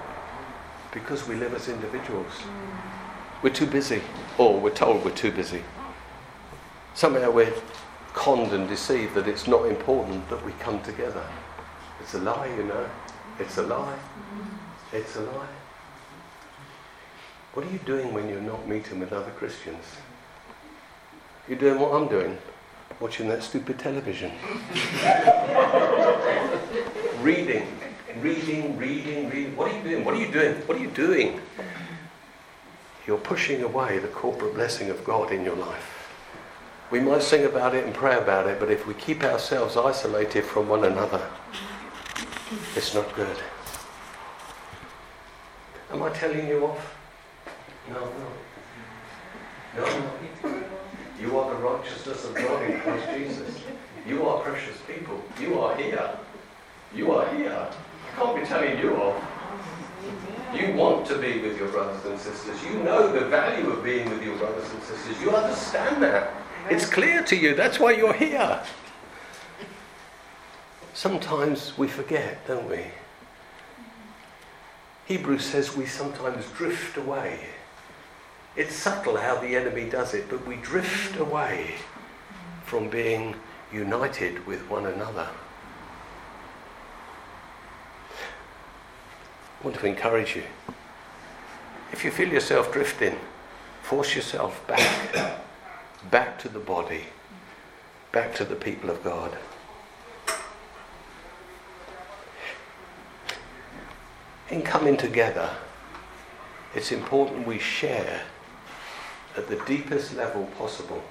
Because 0.91 1.27
we 1.27 1.35
live 1.35 1.53
as 1.53 1.67
individuals. 1.67 2.31
We're 3.43 3.53
too 3.53 3.67
busy, 3.67 4.01
or 4.37 4.59
we're 4.59 4.73
told 4.73 5.03
we're 5.03 5.11
too 5.11 5.31
busy. 5.31 5.63
Somehow 6.93 7.31
we're 7.31 7.53
conned 8.13 8.53
and 8.53 8.67
deceived 8.67 9.13
that 9.15 9.27
it's 9.27 9.47
not 9.47 9.65
important 9.65 10.29
that 10.29 10.43
we 10.45 10.53
come 10.53 10.81
together. 10.81 11.23
It's 12.01 12.13
a 12.13 12.19
lie, 12.19 12.47
you 12.47 12.63
know. 12.63 12.89
It's 13.39 13.57
a 13.57 13.63
lie. 13.63 13.97
It's 14.91 15.15
a 15.15 15.21
lie. 15.21 15.47
What 17.53 17.65
are 17.65 17.71
you 17.71 17.79
doing 17.79 18.13
when 18.13 18.29
you're 18.29 18.41
not 18.41 18.67
meeting 18.67 18.99
with 18.99 19.11
other 19.11 19.31
Christians? 19.31 19.83
You're 21.47 21.57
doing 21.57 21.79
what 21.79 21.93
I'm 21.93 22.07
doing, 22.07 22.37
watching 22.99 23.27
that 23.29 23.43
stupid 23.43 23.79
television. 23.79 24.31
reading, 27.21 27.67
reading, 28.21 28.77
reading, 28.77 29.29
reading. 29.29 29.55
What 29.55 29.71
are 29.71 29.77
you 29.77 29.83
doing? 29.83 30.05
What 30.05 30.13
are 30.15 30.17
you 30.17 30.31
doing? 30.31 30.55
What 30.67 30.77
are 30.77 30.81
you 30.81 30.89
doing? 30.91 31.41
You're 33.07 33.17
pushing 33.17 33.63
away 33.63 33.99
the 33.99 34.07
corporate 34.07 34.53
blessing 34.53 34.89
of 34.89 35.03
God 35.03 35.31
in 35.31 35.43
your 35.43 35.55
life. 35.55 35.95
We 36.91 36.99
might 36.99 37.21
sing 37.21 37.45
about 37.45 37.75
it 37.75 37.85
and 37.85 37.93
pray 37.93 38.17
about 38.17 38.47
it, 38.47 38.59
but 38.59 38.71
if 38.71 38.87
we 38.87 38.93
keep 38.95 39.23
ourselves 39.23 39.77
isolated 39.77 40.43
from 40.43 40.67
one 40.67 40.83
another, 40.85 41.21
it's 42.75 42.93
not 42.93 43.13
good. 43.15 43.37
Am 45.91 46.03
I 46.03 46.09
telling 46.09 46.47
you 46.47 46.65
off? 46.65 46.95
No, 47.89 47.99
no. 47.99 48.27
No, 49.77 49.85
You 51.21 51.37
are 51.39 51.53
the 51.53 51.59
righteousness 51.59 52.25
of 52.25 52.35
God 52.35 52.69
in 52.69 52.79
Christ 52.79 53.07
Jesus. 53.15 53.59
You 54.07 54.27
are 54.27 54.41
precious 54.41 54.77
people. 54.87 55.23
You 55.39 55.59
are 55.59 55.75
here. 55.75 56.09
You 56.93 57.11
are 57.11 57.35
here. 57.35 57.67
I 58.15 58.19
can't 58.19 58.39
be 58.39 58.45
telling 58.45 58.77
you 58.79 58.95
off. 58.95 59.23
You 60.53 60.73
want 60.73 61.05
to 61.07 61.17
be 61.17 61.41
with 61.41 61.57
your 61.57 61.67
brothers 61.69 62.03
and 62.05 62.19
sisters. 62.19 62.63
You 62.63 62.81
know 62.83 63.11
the 63.11 63.25
value 63.27 63.69
of 63.69 63.83
being 63.83 64.09
with 64.09 64.23
your 64.23 64.35
brothers 64.37 64.69
and 64.71 64.81
sisters. 64.81 65.21
You 65.21 65.31
understand 65.31 66.01
that. 66.01 66.33
It's 66.69 66.89
clear 66.89 67.23
to 67.23 67.35
you. 67.35 67.53
That's 67.53 67.79
why 67.79 67.91
you're 67.91 68.13
here. 68.13 68.61
Sometimes 70.93 71.77
we 71.77 71.87
forget, 71.87 72.45
don't 72.47 72.69
we? 72.69 72.85
Hebrews 75.05 75.45
says 75.45 75.75
we 75.75 75.85
sometimes 75.85 76.45
drift 76.51 76.97
away. 76.97 77.39
It's 78.55 78.75
subtle 78.75 79.17
how 79.17 79.39
the 79.39 79.55
enemy 79.55 79.89
does 79.89 80.13
it, 80.13 80.29
but 80.29 80.45
we 80.45 80.57
drift 80.57 81.17
away 81.17 81.75
from 82.65 82.89
being 82.89 83.35
united 83.71 84.45
with 84.45 84.67
one 84.69 84.87
another. 84.87 85.29
I 89.59 89.63
want 89.65 89.77
to 89.77 89.85
encourage 89.85 90.35
you. 90.37 90.43
If 91.91 92.05
you 92.05 92.11
feel 92.11 92.29
yourself 92.29 92.71
drifting, 92.71 93.19
force 93.81 94.15
yourself 94.15 94.65
back, 94.67 95.41
back 96.11 96.39
to 96.39 96.49
the 96.49 96.59
body, 96.59 97.03
back 98.13 98.33
to 98.35 98.45
the 98.45 98.55
people 98.55 98.89
of 98.89 99.03
God. 99.03 99.37
In 104.49 104.61
coming 104.61 104.95
together, 104.95 105.49
it's 106.73 106.91
important 106.93 107.45
we 107.45 107.59
share 107.59 108.21
at 109.35 109.49
the 109.49 109.57
deepest 109.65 110.15
level 110.15 110.45
possible. 110.57 111.03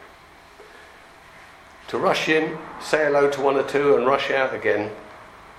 To 1.89 1.99
rush 1.99 2.29
in, 2.29 2.57
say 2.81 3.05
hello 3.05 3.29
to 3.31 3.41
one 3.41 3.57
or 3.57 3.63
two, 3.63 3.97
and 3.97 4.07
rush 4.07 4.31
out 4.31 4.55
again, 4.55 4.91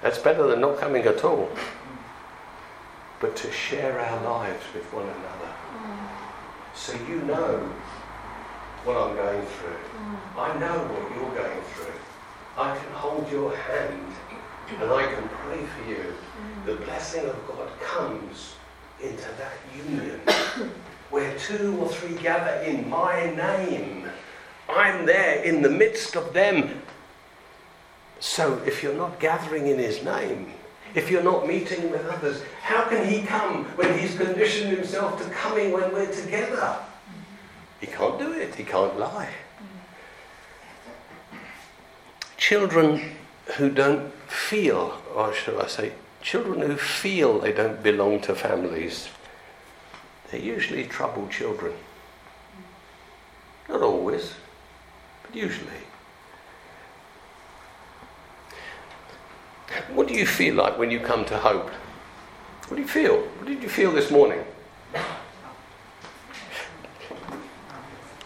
that's 0.02 0.18
better 0.18 0.48
than 0.48 0.62
not 0.62 0.80
coming 0.80 1.04
at 1.04 1.24
all. 1.24 1.50
But 3.20 3.36
to 3.36 3.52
share 3.52 4.00
our 4.00 4.24
lives 4.24 4.64
with 4.74 4.86
one 4.94 5.06
another. 5.06 5.54
Mm. 5.74 6.08
So 6.74 6.94
you 7.10 7.22
know 7.24 7.60
what 8.86 8.96
I'm 8.96 9.16
going 9.16 9.46
through. 9.46 9.72
Mm. 9.72 10.18
I 10.38 10.60
know 10.60 10.78
what 10.88 11.16
you're 11.16 11.36
going 11.36 11.62
through. 11.74 11.94
I 12.58 12.78
can 12.78 12.92
hold 12.94 13.30
your 13.32 13.56
hand 13.56 14.14
and 14.82 14.92
I 14.92 15.04
can 15.14 15.28
pray 15.28 15.66
for 15.66 15.90
you. 15.90 16.14
Mm. 16.14 16.66
The 16.66 16.76
blessing 16.86 17.26
of 17.26 17.48
God 17.48 17.70
comes 17.82 18.56
into 19.02 19.28
that 19.38 19.54
union 19.76 20.20
where 21.10 21.38
two 21.40 21.78
or 21.80 21.90
three 21.90 22.16
gather 22.16 22.62
in 22.64 22.90
my 22.90 23.30
name. 23.36 24.08
I'm 24.70 25.06
there 25.06 25.44
in 25.44 25.62
the 25.62 25.70
midst 25.70 26.16
of 26.16 26.34
them. 26.34 26.82
So 28.20 28.62
if 28.66 28.84
you're 28.84 28.96
not 28.96 29.20
gathering 29.20 29.68
in 29.68 29.80
his 29.80 30.04
name, 30.04 30.52
if 30.96 31.10
you're 31.12 31.24
not 31.24 31.48
meeting 31.48 31.92
with 31.92 32.06
others, 32.08 32.42
how 32.62 32.84
can 32.86 33.08
he 33.08 33.22
come 33.22 33.66
when 33.76 33.98
he's 33.98 34.16
conditioned 34.16 34.76
himself 34.76 35.22
to 35.22 35.30
coming 35.30 35.72
when 35.72 35.92
we're 35.94 36.12
together? 36.12 36.78
He 37.80 37.88
can't 37.88 38.20
do 38.20 38.32
it, 38.32 38.56
he 38.56 38.64
can't 38.64 38.98
lie. 39.00 39.30
Children 42.38 43.16
who 43.58 43.70
don't 43.70 44.14
feel, 44.28 45.02
or 45.16 45.34
shall 45.34 45.62
I 45.62 45.68
say, 45.68 45.92
children 46.22 46.62
who 46.62 46.76
feel 46.78 47.40
they 47.40 47.54
don't 47.54 47.82
belong 47.82 48.22
to 48.22 48.36
families, 48.36 49.10
they're 50.30 50.40
usually 50.40 50.86
troubled 50.86 51.32
children. 51.32 51.74
Not 53.68 53.82
always, 53.82 54.34
but 55.24 55.36
usually. 55.36 55.89
What 59.94 60.08
do 60.08 60.14
you 60.14 60.26
feel 60.26 60.56
like 60.56 60.78
when 60.78 60.90
you 60.92 61.00
come 61.00 61.26
to 61.26 61.38
Hope? 61.38 61.70
What 62.68 62.76
do 62.76 62.82
you 62.82 62.88
feel? 62.88 63.22
What 63.22 63.48
did 63.48 63.62
you 63.62 63.70
feel 63.70 63.92
this 63.92 64.10
morning? 64.12 64.44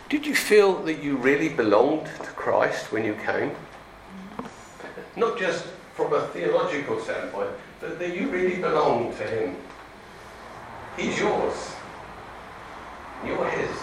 Did 0.09 0.25
you 0.25 0.35
feel 0.35 0.81
that 0.83 1.01
you 1.01 1.17
really 1.17 1.49
belonged 1.49 2.05
to 2.05 2.29
Christ 2.31 2.91
when 2.91 3.03
you 3.03 3.15
came? 3.25 3.51
Not 5.15 5.37
just 5.39 5.65
from 5.95 6.13
a 6.13 6.27
theological 6.27 6.99
standpoint, 6.99 7.49
but 7.79 7.99
that 7.99 8.15
you 8.15 8.29
really 8.29 8.57
belong 8.57 9.15
to 9.17 9.23
Him. 9.23 9.55
He's 10.97 11.19
yours. 11.19 11.73
You're 13.25 13.49
His. 13.49 13.77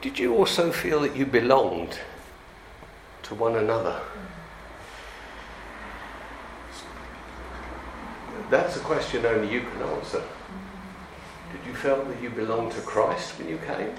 Did 0.00 0.18
you 0.18 0.34
also 0.34 0.72
feel 0.72 1.00
that 1.02 1.14
you 1.14 1.26
belonged 1.26 1.98
to 3.30 3.36
one 3.36 3.54
another? 3.54 4.00
That's 8.50 8.76
a 8.76 8.80
question 8.80 9.24
only 9.24 9.52
you 9.52 9.60
can 9.60 9.82
answer. 9.82 10.20
Did 11.52 11.64
you 11.64 11.72
feel 11.74 12.04
that 12.04 12.20
you 12.20 12.30
belonged 12.30 12.72
to 12.72 12.80
Christ 12.80 13.38
when 13.38 13.48
you 13.48 13.58
came? 13.58 13.94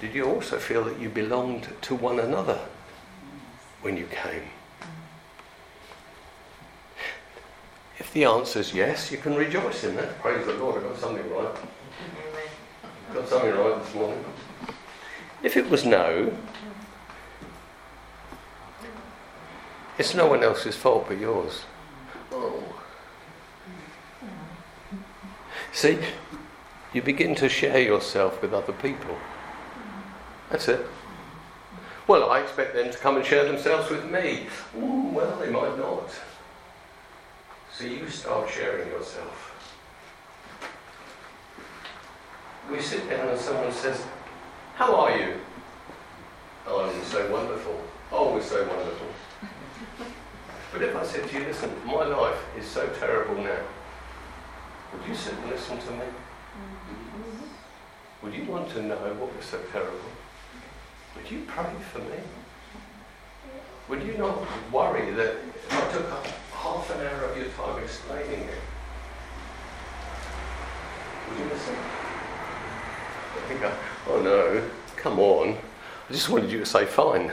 Did 0.00 0.14
you 0.14 0.26
also 0.26 0.58
feel 0.58 0.84
that 0.84 1.00
you 1.00 1.08
belonged 1.08 1.70
to 1.80 1.96
one 1.96 2.20
another 2.20 2.60
when 3.80 3.96
you 3.96 4.06
came? 4.06 4.44
If 7.98 8.12
the 8.12 8.26
answer 8.26 8.60
is 8.60 8.72
yes, 8.72 9.10
you 9.10 9.18
can 9.18 9.34
rejoice 9.34 9.82
in 9.82 9.96
that. 9.96 10.20
Praise 10.20 10.46
the 10.46 10.54
Lord, 10.54 10.84
I 10.84 10.86
got 10.86 10.98
something 10.98 11.28
right. 11.32 11.56
Got 13.12 13.28
something 13.28 13.50
right 13.50 13.84
this 13.84 13.94
morning. 13.96 14.24
If 15.42 15.56
it 15.56 15.68
was 15.68 15.84
no, 15.84 16.32
it's 19.98 20.14
no 20.14 20.26
one 20.26 20.42
else's 20.42 20.76
fault 20.76 21.06
but 21.08 21.18
yours. 21.18 21.62
Oh. 22.30 22.62
See, 25.72 25.98
you 26.92 27.02
begin 27.02 27.34
to 27.36 27.48
share 27.48 27.80
yourself 27.80 28.42
with 28.42 28.52
other 28.52 28.72
people. 28.72 29.16
That's 30.50 30.68
it. 30.68 30.86
Well, 32.06 32.30
I 32.30 32.40
expect 32.40 32.74
them 32.74 32.90
to 32.90 32.98
come 32.98 33.16
and 33.16 33.24
share 33.24 33.44
themselves 33.44 33.90
with 33.90 34.04
me. 34.10 34.46
Ooh, 34.76 35.10
well, 35.12 35.36
they 35.38 35.48
might 35.48 35.78
not. 35.78 36.10
So 37.72 37.84
you 37.84 38.08
start 38.08 38.50
sharing 38.50 38.88
yourself. 38.88 39.48
We 42.70 42.80
sit 42.80 43.08
down 43.08 43.28
and 43.28 43.40
someone 43.40 43.72
says, 43.72 44.04
How 44.74 44.94
are 44.94 45.16
you? 45.16 45.34
Oh, 46.66 46.84
I'm 46.84 47.04
so 47.04 47.30
wonderful. 47.32 47.80
Oh, 48.10 48.34
we're 48.34 48.42
so 48.42 48.66
wonderful. 48.68 49.06
But 50.72 50.82
if 50.82 50.96
I 50.96 51.04
said 51.04 51.28
to 51.28 51.38
you, 51.38 51.44
listen, 51.44 51.70
my 51.84 52.04
life 52.04 52.38
is 52.58 52.66
so 52.66 52.86
terrible 52.98 53.42
now, 53.42 53.60
would 54.92 55.08
you 55.08 55.14
sit 55.14 55.34
and 55.34 55.50
listen 55.50 55.78
to 55.78 55.90
me? 55.92 56.04
Would 58.22 58.34
you 58.34 58.44
want 58.44 58.70
to 58.70 58.82
know 58.82 58.96
what 58.96 59.36
was 59.36 59.44
so 59.44 59.58
terrible? 59.70 59.98
Would 61.16 61.30
you 61.30 61.42
pray 61.46 61.70
for 61.92 61.98
me? 61.98 62.20
Would 63.88 64.02
you 64.04 64.16
not 64.16 64.38
worry 64.72 65.10
that 65.12 65.34
I 65.70 65.92
took 65.92 66.10
up 66.10 66.26
half 66.52 66.90
an 66.90 67.06
hour 67.06 67.24
of 67.24 67.36
your 67.36 67.46
time 67.48 67.82
explaining 67.82 68.48
it, 68.48 68.58
would 71.28 71.38
you 71.38 71.44
listen? 71.52 71.74
I 73.34 73.48
think, 73.48 73.62
I, 73.64 73.72
oh 74.08 74.22
no, 74.22 74.62
come 74.96 75.18
on. 75.18 75.56
I 76.08 76.12
just 76.12 76.28
wanted 76.28 76.50
you 76.50 76.60
to 76.60 76.66
say 76.66 76.84
fine. 76.84 77.32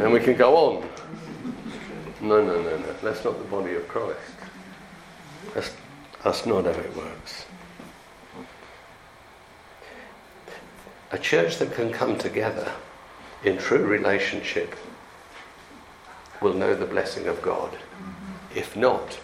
And 0.00 0.12
we 0.12 0.20
can 0.20 0.36
go 0.36 0.56
on. 0.56 0.88
No, 2.20 2.42
no, 2.42 2.60
no, 2.60 2.76
no. 2.76 2.92
That's 3.02 3.24
not 3.24 3.38
the 3.38 3.44
body 3.44 3.74
of 3.74 3.86
Christ. 3.88 4.18
That's, 5.54 5.72
that's 6.24 6.46
not 6.46 6.64
how 6.64 6.70
it 6.70 6.96
works. 6.96 7.44
A 11.12 11.18
church 11.18 11.58
that 11.58 11.72
can 11.72 11.92
come 11.92 12.18
together 12.18 12.72
in 13.44 13.58
true 13.58 13.84
relationship 13.84 14.74
will 16.40 16.54
know 16.54 16.74
the 16.74 16.86
blessing 16.86 17.28
of 17.28 17.40
God. 17.42 17.76
If 18.54 18.76
not, 18.76 19.18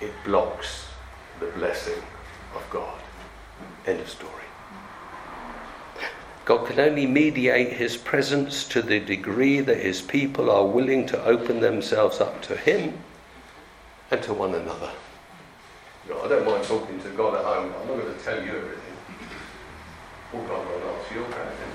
it 0.00 0.12
blocks 0.24 0.86
the 1.40 1.46
blessing 1.46 2.02
of 2.54 2.64
God. 2.70 3.00
End 3.86 4.00
of 4.00 4.08
story. 4.08 4.47
God 6.48 6.66
can 6.66 6.80
only 6.80 7.06
mediate 7.06 7.74
his 7.74 7.98
presence 7.98 8.66
to 8.68 8.80
the 8.80 9.00
degree 9.00 9.60
that 9.60 9.76
his 9.76 10.00
people 10.00 10.50
are 10.50 10.64
willing 10.64 11.04
to 11.08 11.22
open 11.26 11.60
themselves 11.60 12.22
up 12.22 12.40
to 12.40 12.56
him 12.56 12.96
and 14.10 14.22
to 14.22 14.32
one 14.32 14.54
another. 14.54 14.90
You 16.06 16.14
know, 16.14 16.22
I 16.22 16.28
don't 16.28 16.46
mind 16.46 16.64
talking 16.64 16.98
to 17.02 17.10
God 17.10 17.34
at 17.34 17.44
home. 17.44 17.74
I'm 17.78 17.88
not 17.88 18.02
going 18.02 18.14
to 18.14 18.24
tell 18.24 18.42
you 18.42 18.48
everything. 18.48 18.96
All 20.32 20.40
God 20.44 20.66
will 20.66 20.88
ask 20.88 21.14
you 21.14 21.22
about 21.22 21.52
him. 21.52 21.70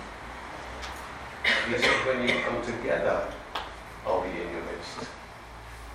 He 1.69 1.77
said, 1.77 2.07
when 2.07 2.27
you 2.27 2.41
come 2.41 2.59
together, 2.65 3.31
I'll 4.07 4.23
be 4.23 4.29
in 4.29 4.49
your 4.53 4.63
midst. 4.63 5.07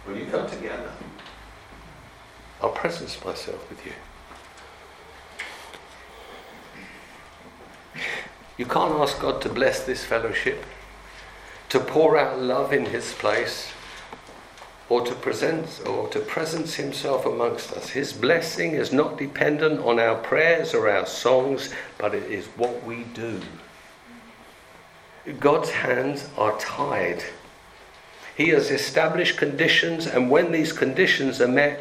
When 0.04 0.18
you 0.18 0.26
come 0.26 0.48
together, 0.48 0.92
I'll 2.62 2.70
presence 2.70 3.24
myself 3.24 3.68
with 3.70 3.84
you. 3.84 3.92
You 8.58 8.66
can't 8.66 8.94
ask 8.94 9.20
God 9.20 9.40
to 9.42 9.48
bless 9.48 9.84
this 9.84 10.04
fellowship, 10.04 10.64
to 11.68 11.78
pour 11.78 12.18
out 12.18 12.40
love 12.40 12.72
in 12.72 12.86
His 12.86 13.12
place, 13.12 13.70
or 14.88 15.02
to 15.06 15.14
present 15.14 15.80
or 15.86 16.08
to 16.08 16.18
presence 16.18 16.74
Himself 16.74 17.24
amongst 17.24 17.72
us. 17.72 17.90
His 17.90 18.12
blessing 18.12 18.72
is 18.72 18.92
not 18.92 19.16
dependent 19.16 19.80
on 19.80 20.00
our 20.00 20.16
prayers 20.16 20.74
or 20.74 20.90
our 20.90 21.06
songs, 21.06 21.72
but 21.98 22.16
it 22.16 22.24
is 22.24 22.46
what 22.56 22.82
we 22.84 23.04
do. 23.14 23.40
God's 25.38 25.70
hands 25.70 26.28
are 26.36 26.58
tied. 26.58 27.22
He 28.36 28.48
has 28.48 28.72
established 28.72 29.36
conditions, 29.36 30.06
and 30.06 30.30
when 30.30 30.50
these 30.50 30.72
conditions 30.72 31.40
are 31.40 31.48
met, 31.48 31.78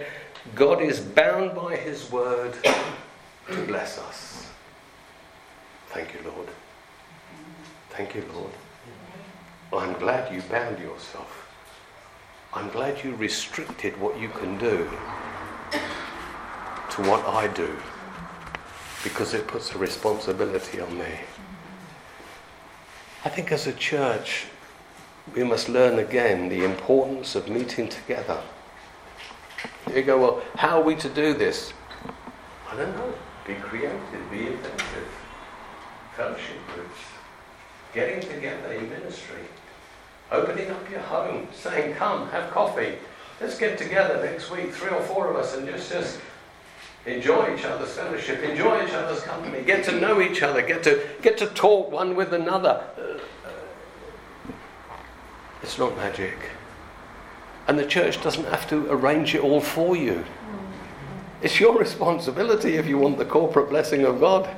God 0.54 0.82
is 0.82 1.00
bound 1.00 1.56
by 1.56 1.76
His 1.76 2.12
word 2.12 2.54
to 3.52 3.62
bless 3.66 3.98
us. 3.98 4.48
Thank 5.90 6.13
you, 6.13 6.20
Lord. 6.30 6.50
Thank 7.98 8.14
you, 8.14 8.24
Lord. 8.32 8.54
I'm 9.74 9.98
glad 9.98 10.32
you 10.32 10.44
bound 10.44 10.78
yourself. 10.78 11.50
I'm 12.54 12.70
glad 12.70 13.04
you 13.04 13.16
restricted 13.16 14.00
what 14.00 14.20
you 14.20 14.30
can 14.30 14.60
do 14.60 14.88
to 16.92 17.02
what 17.10 17.26
I 17.26 17.48
do 17.48 17.76
because 19.04 19.34
it 19.34 19.48
puts 19.48 19.74
a 19.74 19.80
responsibility 19.80 20.80
on 20.80 20.96
me. 20.96 21.12
I 23.26 23.30
think 23.30 23.52
as 23.52 23.66
a 23.66 23.74
church, 23.74 24.46
we 25.34 25.44
must 25.44 25.68
learn 25.68 25.98
again 25.98 26.50
the 26.50 26.66
importance 26.66 27.34
of 27.34 27.50
meeting 27.50 27.90
together. 27.90 28.40
You 29.92 30.04
go, 30.04 30.20
well, 30.20 30.44
how 30.56 30.82
are 30.82 30.84
we 30.84 30.94
to 30.98 31.10
do 31.10 31.34
this? 31.34 31.74
I 32.70 32.76
don't 32.76 32.96
know, 32.96 33.12
be 33.48 33.56
creative, 33.56 34.30
be 34.30 34.46
inventive. 34.46 35.10
Fellowship 36.16 36.58
groups, 36.76 37.17
getting 37.93 38.19
together 38.21 38.73
in 38.73 38.89
ministry, 38.89 39.43
opening 40.32 40.69
up 40.71 40.89
your 40.89 41.02
home, 41.02 41.47
saying, 41.54 41.95
Come, 41.95 42.30
have 42.30 42.52
coffee. 42.52 42.95
Let's 43.39 43.58
get 43.58 43.78
together 43.78 44.23
next 44.23 44.50
week, 44.50 44.73
three 44.73 44.89
or 44.89 45.02
four 45.02 45.30
of 45.30 45.36
us, 45.36 45.56
and 45.56 45.67
just, 45.67 45.91
just 45.91 46.19
enjoy 47.06 47.56
each 47.56 47.63
other's 47.63 47.93
fellowship, 47.93 48.43
enjoy 48.43 48.84
each 48.86 48.93
other's 48.93 49.21
company, 49.21 49.63
get 49.63 49.84
to 49.86 50.00
know 50.00 50.21
each 50.21 50.41
other, 50.41 50.62
get 50.62 50.84
to, 50.84 51.08
get 51.21 51.38
to 51.38 51.47
talk 51.47 51.91
one 51.91 52.15
with 52.15 52.34
another. 52.34 52.84
It's 55.62 55.78
not 55.78 55.95
magic. 55.97 56.38
And 57.67 57.78
the 57.78 57.86
church 57.86 58.21
doesn't 58.23 58.45
have 58.45 58.69
to 58.69 58.89
arrange 58.91 59.36
it 59.36 59.41
all 59.41 59.62
for 59.62 59.95
you. 59.95 60.23
It's 61.41 61.60
your 61.60 61.78
responsibility 61.78 62.76
if 62.76 62.88
you 62.88 62.97
want 62.97 63.17
the 63.17 63.26
corporate 63.26 63.69
blessing 63.69 64.04
of 64.04 64.19
God. 64.19 64.50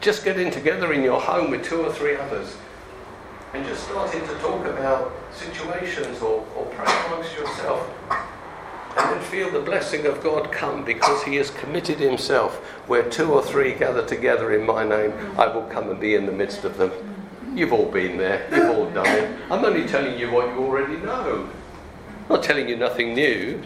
Just 0.00 0.24
getting 0.24 0.50
together 0.50 0.94
in 0.94 1.02
your 1.02 1.20
home 1.20 1.50
with 1.50 1.62
two 1.62 1.82
or 1.82 1.92
three 1.92 2.16
others 2.16 2.56
and 3.52 3.66
just 3.66 3.84
starting 3.84 4.22
to 4.22 4.34
talk 4.38 4.64
about 4.64 5.12
situations 5.30 6.22
or, 6.22 6.46
or 6.56 6.64
pray 6.74 6.90
amongst 7.06 7.34
yourself 7.34 7.86
and 8.96 9.10
then 9.10 9.22
feel 9.24 9.50
the 9.50 9.60
blessing 9.60 10.06
of 10.06 10.22
God 10.22 10.50
come 10.50 10.84
because 10.84 11.22
He 11.24 11.36
has 11.36 11.50
committed 11.50 11.98
Himself. 11.98 12.56
Where 12.86 13.08
two 13.10 13.32
or 13.32 13.42
three 13.42 13.74
gather 13.74 14.06
together 14.06 14.54
in 14.54 14.64
my 14.64 14.84
name, 14.84 15.12
I 15.38 15.46
will 15.46 15.64
come 15.64 15.90
and 15.90 16.00
be 16.00 16.14
in 16.14 16.24
the 16.24 16.32
midst 16.32 16.64
of 16.64 16.78
them. 16.78 16.90
You've 17.54 17.72
all 17.72 17.90
been 17.90 18.16
there, 18.16 18.48
you've 18.50 18.70
all 18.70 18.90
done 18.90 19.06
it. 19.06 19.38
I'm 19.50 19.64
only 19.64 19.86
telling 19.86 20.18
you 20.18 20.30
what 20.30 20.46
you 20.46 20.60
already 20.60 20.96
know, 20.96 21.48
I'm 22.22 22.36
not 22.36 22.42
telling 22.42 22.68
you 22.68 22.76
nothing 22.76 23.12
new. 23.12 23.62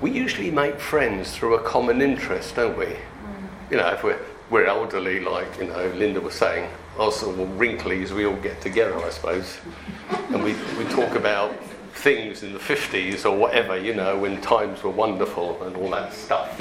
We 0.00 0.10
usually 0.10 0.50
make 0.50 0.78
friends 0.78 1.34
through 1.34 1.54
a 1.56 1.62
common 1.62 2.02
interest, 2.02 2.56
don't 2.56 2.76
we? 2.76 2.86
Mm. 2.86 2.96
You 3.70 3.76
know, 3.78 3.88
if 3.88 4.04
we're, 4.04 4.20
we're 4.50 4.66
elderly, 4.66 5.20
like, 5.20 5.58
you 5.58 5.66
know, 5.66 5.86
Linda 5.96 6.20
was 6.20 6.34
saying, 6.34 6.70
also 6.98 7.32
well, 7.32 7.46
wrinklies, 7.58 8.10
we 8.10 8.26
all 8.26 8.36
get 8.36 8.60
together, 8.60 8.96
I 8.98 9.10
suppose, 9.10 9.58
and 10.30 10.42
we, 10.42 10.54
we 10.78 10.84
talk 10.90 11.14
about 11.14 11.54
things 11.94 12.42
in 12.42 12.52
the 12.52 12.58
50s 12.58 13.24
or 13.24 13.36
whatever, 13.36 13.78
you 13.78 13.94
know, 13.94 14.18
when 14.18 14.40
times 14.40 14.82
were 14.82 14.90
wonderful 14.90 15.62
and 15.62 15.76
all 15.76 15.90
that 15.90 16.12
stuff. 16.12 16.60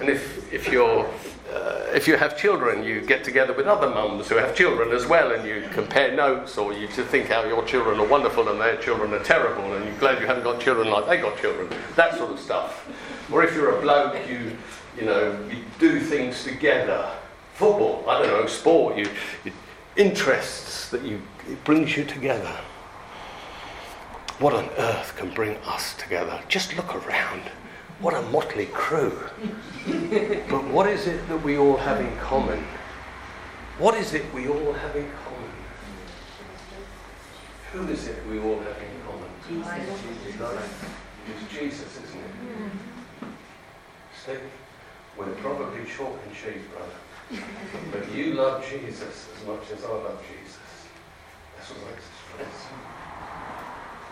And 0.00 0.08
if, 0.08 0.52
if, 0.52 0.68
you're, 0.68 1.08
uh, 1.52 1.86
if 1.94 2.06
you 2.06 2.16
have 2.16 2.36
children, 2.36 2.84
you 2.84 3.00
get 3.00 3.24
together 3.24 3.52
with 3.52 3.66
other 3.66 3.88
mums 3.88 4.28
who 4.28 4.36
have 4.36 4.54
children 4.54 4.90
as 4.90 5.06
well, 5.06 5.32
and 5.32 5.46
you 5.46 5.68
compare 5.72 6.14
notes, 6.14 6.58
or 6.58 6.72
you 6.72 6.86
think 6.88 7.28
how 7.28 7.44
your 7.44 7.64
children 7.64 7.98
are 7.98 8.06
wonderful 8.06 8.48
and 8.48 8.60
their 8.60 8.76
children 8.76 9.14
are 9.14 9.24
terrible, 9.24 9.72
and 9.74 9.84
you're 9.84 9.98
glad 9.98 10.20
you 10.20 10.26
haven't 10.26 10.44
got 10.44 10.60
children 10.60 10.90
like 10.90 11.06
they 11.06 11.16
got 11.18 11.38
children. 11.38 11.68
That 11.96 12.16
sort 12.16 12.32
of 12.32 12.38
stuff. 12.38 12.88
Or 13.32 13.44
if 13.44 13.54
you're 13.54 13.78
a 13.78 13.80
bloke, 13.80 14.28
you, 14.28 14.56
you 14.98 15.06
know, 15.06 15.38
you 15.50 15.64
do 15.78 16.00
things 16.00 16.44
together 16.44 17.10
football, 17.58 18.04
I 18.08 18.22
don't 18.22 18.28
know, 18.28 18.46
sport, 18.46 18.96
you, 18.96 19.06
you, 19.44 19.50
interests 19.96 20.90
that 20.90 21.02
you, 21.02 21.20
it 21.48 21.62
brings 21.64 21.96
you 21.96 22.04
together. 22.04 22.56
What 24.38 24.54
on 24.54 24.70
earth 24.78 25.16
can 25.16 25.34
bring 25.34 25.56
us 25.64 25.96
together? 25.96 26.40
Just 26.48 26.76
look 26.76 26.94
around. 26.94 27.42
What 28.00 28.14
a 28.14 28.22
motley 28.30 28.66
crew. 28.66 29.18
but 30.48 30.64
what 30.68 30.88
is 30.88 31.08
it 31.08 31.26
that 31.28 31.42
we 31.42 31.58
all 31.58 31.76
have 31.76 32.00
in 32.00 32.16
common? 32.18 32.62
What 33.78 33.96
is 33.96 34.14
it 34.14 34.32
we 34.32 34.46
all 34.48 34.72
have 34.72 34.94
in 34.94 35.10
common? 35.24 35.50
Who 37.72 37.88
is 37.88 38.06
it 38.06 38.24
we 38.28 38.38
all 38.38 38.58
have 38.60 38.78
in 38.80 39.02
common? 39.04 39.30
Jesus. 39.48 39.66
It's 41.28 41.52
Jesus, 41.52 41.98
isn't 42.04 42.20
it? 42.20 43.28
Steve, 44.22 44.40
we're 45.18 45.26
probably 45.42 45.84
chalk 45.84 46.18
and 46.24 46.34
cheese, 46.34 46.62
brother. 46.72 47.44
But 47.90 48.14
you 48.14 48.34
love 48.34 48.64
Jesus 48.68 49.28
as 49.36 49.46
much 49.46 49.70
as 49.72 49.84
I 49.84 49.88
love 49.88 50.22
Jesus. 50.22 50.58
That's 51.56 51.70
what 51.70 51.90
makes 51.90 52.04
us 52.04 52.20
friends. 52.30 52.60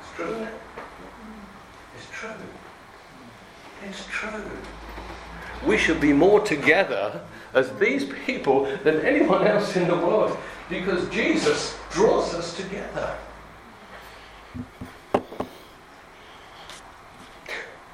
It's 0.00 0.16
true, 0.16 0.26
isn't 0.26 0.42
it? 0.42 0.54
It's 1.96 2.10
true. 2.10 2.65
It's 3.84 4.06
true. 4.06 4.50
We 5.66 5.76
should 5.76 6.00
be 6.00 6.12
more 6.12 6.40
together 6.40 7.20
as 7.54 7.72
these 7.78 8.04
people 8.26 8.64
than 8.84 9.00
anyone 9.00 9.46
else 9.46 9.76
in 9.76 9.88
the 9.88 9.96
world 9.96 10.36
because 10.68 11.08
Jesus 11.08 11.76
draws 11.90 12.34
us 12.34 12.56
together. 12.56 13.16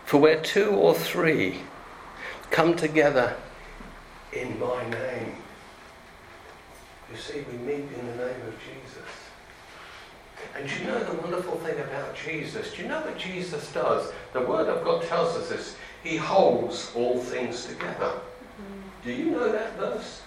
For 0.05 0.19
where 0.19 0.41
two 0.43 0.71
or 0.71 0.95
three 0.95 1.61
come 2.51 2.77
together 2.77 3.37
in 4.33 4.59
my 4.59 4.89
name. 4.91 5.37
You 7.11 7.17
see, 7.19 7.45
we 7.51 7.59
meet 7.59 7.87
in 7.99 8.07
the 8.07 8.17
name 8.17 8.43
of 8.47 8.55
Jesus. 8.59 9.22
And 10.57 10.71
you 10.71 10.87
know 10.87 11.03
the 11.03 11.15
wonderful 11.21 11.57
thing 11.59 11.79
about 11.81 12.15
Jesus? 12.15 12.73
Do 12.75 12.83
you 12.83 12.89
know 12.89 13.01
what 13.01 13.19
Jesus 13.19 13.73
does? 13.73 14.13
The 14.33 14.41
Word 14.41 14.69
of 14.69 14.85
God 14.85 15.03
tells 15.05 15.37
us 15.37 15.49
this. 15.49 15.77
He 16.03 16.17
holds 16.17 16.93
all 16.95 17.19
things 17.19 17.67
together. 17.67 18.13
Do 19.05 19.13
you 19.13 19.31
know 19.31 19.51
that 19.51 19.77
verse? 19.77 20.23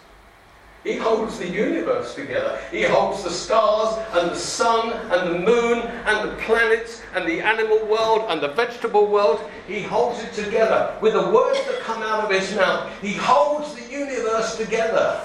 He 0.86 0.98
holds 0.98 1.40
the 1.40 1.48
universe 1.48 2.14
together. 2.14 2.60
He 2.70 2.84
holds 2.84 3.24
the 3.24 3.32
stars 3.32 3.98
and 4.14 4.30
the 4.30 4.36
sun 4.36 4.94
and 5.12 5.34
the 5.34 5.40
moon 5.40 5.80
and 5.80 6.30
the 6.30 6.36
planets 6.44 7.02
and 7.16 7.28
the 7.28 7.42
animal 7.42 7.84
world 7.88 8.26
and 8.30 8.40
the 8.40 8.50
vegetable 8.50 9.08
world. 9.08 9.42
He 9.68 9.82
holds 9.82 10.24
it 10.24 10.34
together 10.34 10.96
with 11.02 11.14
the 11.14 11.28
words 11.32 11.60
that 11.66 11.80
come 11.80 12.04
out 12.04 12.26
of 12.26 12.30
his 12.30 12.56
mouth. 12.56 12.92
He 13.02 13.14
holds 13.14 13.74
the 13.74 13.92
universe 13.92 14.58
together. 14.58 15.22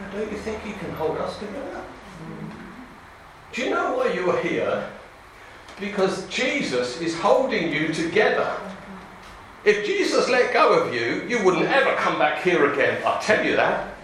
Now, 0.00 0.10
don't 0.10 0.30
you 0.30 0.38
think 0.38 0.62
he 0.62 0.74
can 0.74 0.90
hold 0.90 1.16
us 1.16 1.38
together? 1.38 1.82
Do 3.56 3.62
you 3.62 3.70
know 3.70 3.96
why 3.96 4.12
you're 4.12 4.38
here? 4.42 4.86
Because 5.80 6.28
Jesus 6.28 7.00
is 7.00 7.18
holding 7.18 7.72
you 7.72 7.88
together. 7.88 8.54
If 9.64 9.86
Jesus 9.86 10.28
let 10.28 10.52
go 10.52 10.74
of 10.74 10.92
you, 10.92 11.24
you 11.26 11.42
wouldn't 11.42 11.64
ever 11.64 11.96
come 11.96 12.18
back 12.18 12.42
here 12.42 12.70
again. 12.70 13.02
I 13.06 13.18
tell 13.22 13.42
you 13.42 13.56
that. 13.56 13.94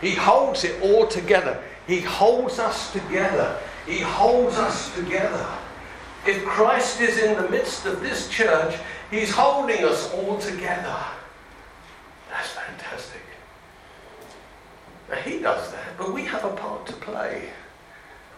He 0.00 0.16
holds 0.16 0.64
it 0.64 0.82
all 0.82 1.06
together. 1.06 1.62
He 1.86 2.00
holds 2.00 2.58
us 2.58 2.92
together. 2.92 3.56
He 3.86 4.00
holds 4.00 4.56
us 4.56 4.92
together. 4.96 5.46
If 6.26 6.44
Christ 6.44 7.00
is 7.00 7.18
in 7.18 7.40
the 7.40 7.48
midst 7.48 7.86
of 7.86 8.00
this 8.00 8.28
church, 8.28 8.74
He's 9.12 9.30
holding 9.30 9.84
us 9.84 10.12
all 10.12 10.38
together. 10.38 10.98
That's 12.28 12.48
fantastic. 12.48 13.22
Now, 15.08 15.16
He 15.18 15.38
does 15.38 15.70
that, 15.70 15.96
but 15.96 16.12
we 16.12 16.24
have 16.24 16.44
a 16.44 16.50
part 16.50 16.84
to 16.88 16.92
play. 16.94 17.50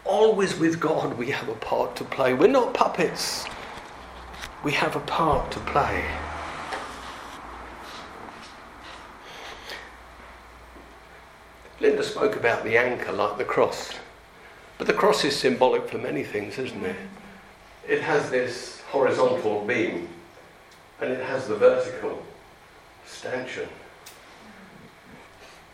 Always 0.04 0.58
with 0.58 0.80
God, 0.80 1.16
we 1.16 1.30
have 1.30 1.48
a 1.48 1.54
part 1.54 1.96
to 1.96 2.04
play. 2.04 2.34
We're 2.34 2.48
not 2.48 2.74
puppets 2.74 3.46
we 4.62 4.72
have 4.72 4.94
a 4.94 5.00
part 5.00 5.50
to 5.52 5.60
play. 5.60 6.04
Linda 11.80 12.04
spoke 12.04 12.36
about 12.36 12.62
the 12.62 12.76
anchor 12.76 13.10
like 13.10 13.38
the 13.38 13.44
cross. 13.44 13.94
But 14.78 14.86
the 14.86 14.92
cross 14.92 15.24
is 15.24 15.36
symbolic 15.36 15.88
for 15.88 15.98
many 15.98 16.22
things, 16.22 16.58
isn't 16.58 16.84
it? 16.84 16.96
It 17.88 18.00
has 18.02 18.30
this 18.30 18.80
horizontal 18.90 19.64
beam 19.64 20.08
and 21.00 21.10
it 21.10 21.24
has 21.24 21.48
the 21.48 21.56
vertical 21.56 22.22
stanchion. 23.04 23.68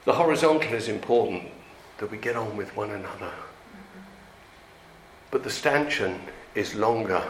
The 0.07 0.15
horizontal 0.15 0.73
is 0.73 0.89
important 0.89 1.51
that 1.99 2.11
we 2.11 2.17
get 2.17 2.37
on 2.37 2.57
with 2.57 2.75
one 2.75 2.91
another. 2.91 3.33
But 5.31 5.45
the 5.45 5.51
stanchion 5.51 6.21
is 6.55 6.75
longer 6.75 7.23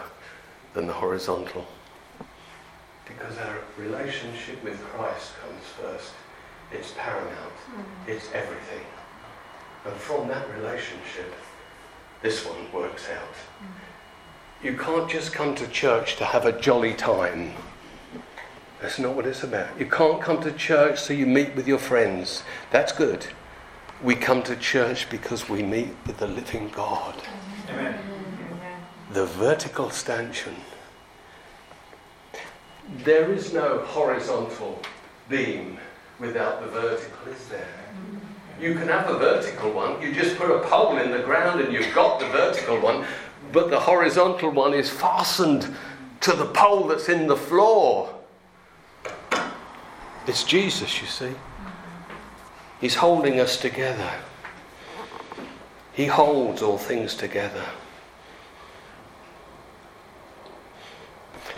than 0.74 0.86
the 0.86 0.92
horizontal. 0.92 1.66
Because 3.07 3.38
our 3.38 3.59
relationship 3.76 4.62
with 4.62 4.80
Christ 4.84 5.32
comes 5.42 5.64
first. 5.80 6.12
It's 6.70 6.92
paramount. 6.96 7.55
Mm. 7.70 7.84
It's 8.07 8.26
everything. 8.32 8.84
And 9.84 9.94
from 9.94 10.28
that 10.28 10.46
relationship, 10.57 11.32
this 12.22 12.44
one 12.44 12.70
works 12.72 13.09
out. 13.09 13.34
Mm. 13.62 14.64
You 14.64 14.76
can't 14.76 15.09
just 15.09 15.32
come 15.32 15.55
to 15.55 15.66
church 15.68 16.16
to 16.16 16.24
have 16.24 16.44
a 16.44 16.53
jolly 16.61 16.92
time. 16.92 17.53
That's 18.80 18.99
not 18.99 19.14
what 19.14 19.26
it's 19.26 19.42
about. 19.42 19.78
You 19.78 19.86
can't 19.86 20.20
come 20.20 20.40
to 20.42 20.53
church 20.53 21.01
so 21.01 21.12
you 21.12 21.26
meet 21.26 21.55
with 21.57 21.66
your 21.66 21.78
friends. 21.78 22.42
That's 22.70 22.92
good. 22.92 23.26
We 24.03 24.14
come 24.14 24.42
to 24.44 24.55
church 24.55 25.11
because 25.11 25.49
we 25.49 25.62
meet 25.62 25.90
with 26.07 26.18
the 26.18 26.28
living 26.28 26.68
God. 26.68 27.14
Amen. 27.70 27.98
The 29.12 29.26
vertical 29.26 29.90
stanchion 29.90 30.56
there 33.04 33.32
is 33.32 33.52
no 33.52 33.80
horizontal 33.80 34.80
beam 35.28 35.78
without 36.18 36.60
the 36.60 36.68
vertical, 36.68 37.32
is 37.32 37.46
there? 37.48 37.68
You 38.60 38.74
can 38.74 38.88
have 38.88 39.08
a 39.08 39.18
vertical 39.18 39.70
one. 39.70 40.00
You 40.02 40.12
just 40.12 40.36
put 40.36 40.50
a 40.50 40.60
pole 40.60 40.96
in 40.98 41.12
the 41.12 41.20
ground 41.20 41.60
and 41.60 41.72
you've 41.72 41.94
got 41.94 42.18
the 42.18 42.26
vertical 42.26 42.80
one, 42.80 43.04
but 43.52 43.70
the 43.70 43.78
horizontal 43.78 44.50
one 44.50 44.74
is 44.74 44.90
fastened 44.90 45.74
to 46.22 46.32
the 46.32 46.46
pole 46.46 46.88
that's 46.88 47.08
in 47.08 47.28
the 47.28 47.36
floor. 47.36 48.12
It's 50.26 50.44
Jesus, 50.44 51.00
you 51.00 51.06
see. 51.06 51.32
He's 52.80 52.96
holding 52.96 53.38
us 53.38 53.56
together. 53.56 54.10
He 55.99 56.07
holds 56.07 56.62
all 56.62 56.78
things 56.78 57.16
together. 57.16 57.64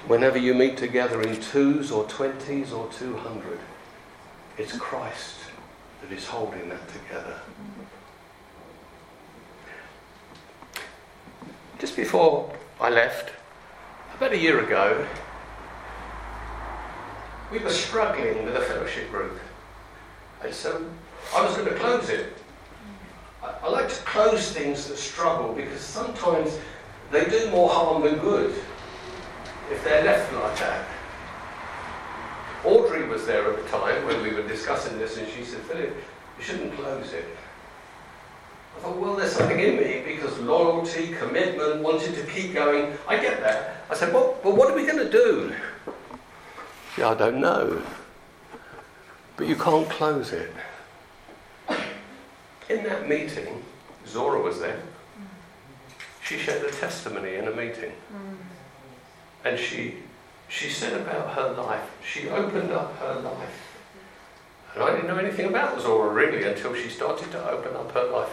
Whenever 0.07 0.39
you 0.39 0.55
meet 0.55 0.79
together 0.79 1.21
in 1.21 1.39
twos 1.43 1.91
or 1.91 2.05
twenties 2.05 2.73
or 2.73 2.89
two 2.89 3.19
hundred, 3.19 3.59
it's 4.57 4.75
Christ 4.79 5.37
that 6.01 6.11
is 6.11 6.27
holding 6.27 6.71
that 6.71 6.89
together. 6.89 7.39
Just 11.79 11.95
before 11.95 12.51
I 12.81 12.89
left, 12.89 13.33
about 14.17 14.33
a 14.33 14.39
year 14.39 14.65
ago, 14.65 15.07
we 17.53 17.59
were 17.59 17.69
struggling 17.69 18.47
with 18.47 18.57
a 18.57 18.63
fellowship 18.63 19.11
group. 19.11 19.39
And 20.43 20.55
so 20.55 20.87
I 21.37 21.45
was 21.45 21.55
going 21.59 21.69
to 21.69 21.75
close 21.75 22.09
it. 22.09 22.40
I, 23.63 23.69
like 23.69 23.89
to 23.89 23.95
close 24.03 24.53
things 24.53 24.89
that 24.89 24.97
struggle 24.97 25.53
because 25.53 25.81
sometimes 25.81 26.59
they 27.11 27.25
do 27.27 27.51
more 27.51 27.69
harm 27.69 28.03
than 28.03 28.19
good 28.19 28.55
if 29.71 29.85
they're 29.85 30.05
left 30.05 30.33
like 30.33 30.59
that. 30.59 30.87
Audrey 32.65 33.07
was 33.09 33.27
there 33.27 33.51
at 33.51 33.63
the 33.63 33.69
time 33.71 34.05
when 34.07 34.23
we 34.23 34.35
were 34.35 34.47
discussing 34.47 34.99
this, 34.99 35.17
and 35.17 35.27
she 35.29 35.45
said, 35.45 35.61
Philip, 35.63 35.97
you 36.39 36.45
shouldn't 36.45 36.75
close 36.75 37.13
it. 37.13 37.25
I 38.77 38.81
thought, 38.81 38.97
well, 38.97 39.17
there's 39.17 39.33
something 39.33 39.59
in 39.59 39.77
me 39.77 40.03
because 40.05 40.39
loyalty, 40.41 41.15
commitment, 41.15 41.83
wanting 41.83 42.15
to 42.15 42.23
keep 42.25 42.55
going. 42.55 42.93
I 43.09 43.17
get 43.17 43.41
that. 43.41 43.85
I 43.91 43.95
said, 43.95 44.13
well, 44.13 44.39
but 44.43 44.57
what 44.57 44.71
are 44.71 44.75
we 44.75 44.87
going 44.87 44.99
to 44.99 45.11
do? 45.11 45.55
Yeah, 46.97 47.11
I 47.11 47.15
don't 47.15 47.41
know. 47.41 47.83
But 49.37 49.49
you 49.49 49.57
can't 49.57 49.89
close 49.89 50.33
it. 50.33 50.53
In 52.71 52.85
that 52.85 53.09
meeting, 53.09 53.65
Zora 54.07 54.41
was 54.41 54.61
there. 54.61 54.81
She 56.23 56.39
shared 56.39 56.65
a 56.65 56.71
testimony 56.71 57.35
in 57.35 57.49
a 57.49 57.51
meeting. 57.51 57.93
And 59.45 59.59
she, 59.59 59.97
she 60.49 60.69
said 60.69 60.93
about 60.93 61.35
her 61.35 61.51
life, 61.61 61.91
she 62.07 62.29
opened 62.29 62.71
up 62.71 62.97
her 62.99 63.15
life. 63.23 63.67
And 64.75 64.85
I 64.85 64.93
didn't 64.93 65.09
know 65.09 65.17
anything 65.17 65.47
about 65.47 65.81
Zora 65.81 66.11
really 66.11 66.45
until 66.45 66.73
she 66.77 66.89
started 66.89 67.33
to 67.33 67.51
open 67.51 67.75
up 67.75 67.91
her 67.91 68.05
life. 68.05 68.33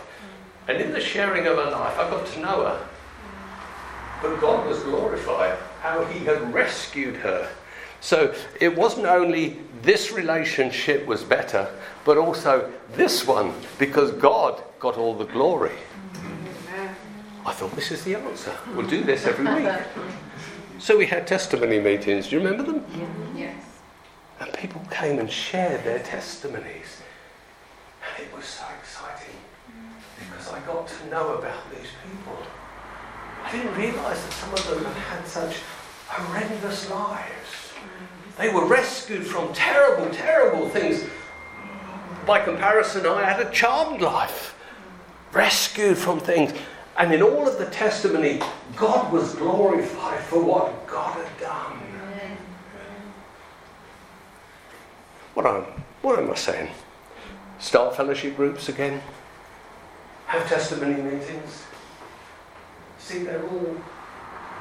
And 0.67 0.79
in 0.79 0.91
the 0.91 1.01
sharing 1.01 1.47
of 1.47 1.57
her 1.57 1.71
life, 1.71 1.97
I 1.97 2.07
got 2.07 2.27
to 2.27 2.39
know 2.39 2.65
her. 2.65 2.87
But 4.21 4.39
God 4.39 4.67
was 4.67 4.83
glorified, 4.83 5.57
how 5.81 6.05
He 6.05 6.25
had 6.25 6.53
rescued 6.53 7.15
her. 7.15 7.49
So 7.99 8.33
it 8.59 8.75
wasn't 8.75 9.07
only 9.07 9.59
this 9.81 10.11
relationship 10.11 11.05
was 11.05 11.23
better, 11.23 11.69
but 12.05 12.17
also 12.17 12.71
this 12.93 13.25
one, 13.25 13.53
because 13.79 14.11
God 14.11 14.63
got 14.79 14.97
all 14.97 15.13
the 15.13 15.25
glory. 15.25 15.75
I 17.45 17.53
thought, 17.53 17.71
this 17.75 17.91
is 17.91 18.03
the 18.03 18.15
answer. 18.15 18.53
We'll 18.75 18.87
do 18.87 19.03
this 19.03 19.25
every 19.25 19.45
week. 19.45 19.73
So 20.79 20.97
we 20.97 21.05
had 21.05 21.25
testimony 21.25 21.79
meetings. 21.79 22.27
Do 22.27 22.35
you 22.35 22.43
remember 22.43 22.71
them? 22.71 22.85
Yes. 23.35 23.55
And 24.39 24.53
people 24.53 24.81
came 24.91 25.17
and 25.19 25.31
shared 25.31 25.83
their 25.83 25.99
testimonies. 25.99 27.01
And 28.03 28.27
it 28.27 28.35
was 28.35 28.45
so 28.45 28.65
exciting 28.79 29.35
because 30.19 30.49
I 30.49 30.59
got 30.59 30.87
to 30.87 31.07
know 31.09 31.35
about 31.35 31.69
these 31.71 31.89
people. 32.03 32.37
I 33.43 33.51
didn't 33.51 33.75
realise 33.75 34.21
that 34.23 34.33
some 34.33 34.53
of 34.53 34.67
them 34.69 34.83
had 34.83 35.19
had 35.19 35.27
such 35.27 35.57
horrendous 36.07 36.89
lives. 36.89 37.66
They 38.37 38.49
were 38.49 38.65
rescued 38.65 39.25
from 39.25 39.51
terrible, 39.53 40.09
terrible 40.13 40.69
things. 40.69 41.03
By 42.25 42.39
comparison, 42.39 43.05
I 43.05 43.23
had 43.23 43.39
a 43.39 43.49
charmed 43.51 44.01
life, 44.01 44.55
rescued 45.31 45.97
from 45.97 46.19
things. 46.19 46.53
And 46.97 47.13
in 47.13 47.21
all 47.21 47.47
of 47.47 47.57
the 47.57 47.65
testimony, 47.67 48.41
God 48.75 49.11
was 49.11 49.35
glorified 49.35 50.19
for 50.21 50.43
what 50.43 50.87
God 50.87 51.13
had 51.13 51.39
done. 51.39 51.79
What 55.33 55.45
am, 55.45 55.63
what 56.01 56.17
am 56.17 56.31
I 56.31 56.35
saying? 56.35 56.71
Start 57.59 57.95
fellowship 57.95 58.35
groups 58.35 58.69
again? 58.69 59.01
Have 60.25 60.47
testimony 60.49 61.01
meetings? 61.01 61.63
See, 62.97 63.19
they're 63.19 63.47
all, 63.47 63.77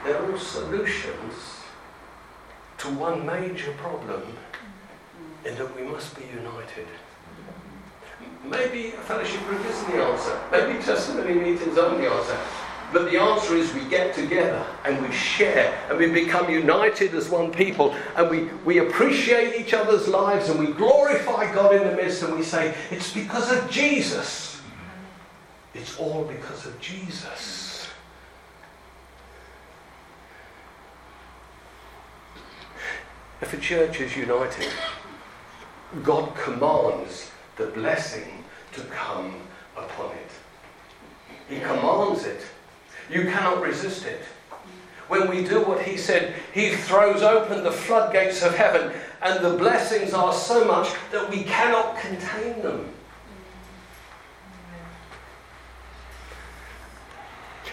they're 0.05 0.31
all 0.31 0.39
solutions 0.39 1.56
to 2.79 2.89
one 2.91 3.25
major 3.25 3.73
problem 3.73 4.23
in 5.45 5.55
that 5.57 5.77
we 5.77 5.83
must 5.83 6.15
be 6.17 6.25
united. 6.35 6.87
Maybe 8.45 8.89
a 8.89 9.01
fellowship 9.03 9.41
group 9.47 9.65
isn't 9.65 9.91
the 9.91 10.03
answer. 10.03 10.41
Maybe 10.53 10.83
testimony 10.83 11.35
meetings 11.35 11.79
aren't 11.79 11.99
the 11.99 12.11
answer. 12.11 12.39
But 12.93 13.11
the 13.11 13.19
answer 13.19 13.57
is 13.57 13.73
we 13.75 13.85
get 13.89 14.15
together 14.15 14.65
and 14.85 15.03
we 15.03 15.13
share 15.13 15.77
and 15.89 15.99
we 15.99 16.11
become 16.11 16.49
united 16.49 17.15
as 17.15 17.29
one 17.29 17.51
people 17.51 17.97
and 18.17 18.31
we, 18.31 18.45
we 18.65 18.79
appreciate 18.79 19.61
each 19.61 19.75
other's 19.75 20.07
lives 20.07 20.49
and 20.49 20.59
we 20.59 20.73
glorify 20.73 21.53
God 21.53 21.75
in 21.75 21.83
the 21.83 21.97
midst 21.97 22.23
and 22.23 22.37
we 22.37 22.45
say, 22.45 22.75
it's 22.91 23.13
because 23.13 23.51
of 23.51 23.69
Jesus. 23.69 24.61
It's 25.75 25.99
all 25.99 26.25
because 26.25 26.67
of 26.67 26.81
Jesus. 26.81 27.76
If 33.41 33.53
a 33.53 33.59
church 33.59 34.01
is 34.01 34.17
united, 34.17 34.73
God 36.03 36.35
commands 36.37 37.31
the 37.57 37.67
blessing 37.67 38.45
to 38.73 38.81
come 38.85 39.35
upon 39.77 40.13
it. 40.13 40.31
He 41.49 41.61
commands 41.61 42.25
it. 42.25 42.41
You 43.11 43.23
cannot 43.25 43.63
resist 43.63 44.07
it. 44.07 44.23
When 45.09 45.29
we 45.29 45.45
do 45.45 45.61
what 45.63 45.83
He 45.83 45.97
said, 45.97 46.35
He 46.53 46.71
throws 46.71 47.23
open 47.23 47.63
the 47.63 47.71
floodgates 47.71 48.43
of 48.43 48.55
heaven, 48.55 48.93
and 49.23 49.45
the 49.45 49.57
blessings 49.57 50.13
are 50.13 50.33
so 50.33 50.65
much 50.65 50.89
that 51.13 51.31
we 51.31 51.45
cannot 51.45 51.99
contain 51.99 52.63
them. 52.63 52.89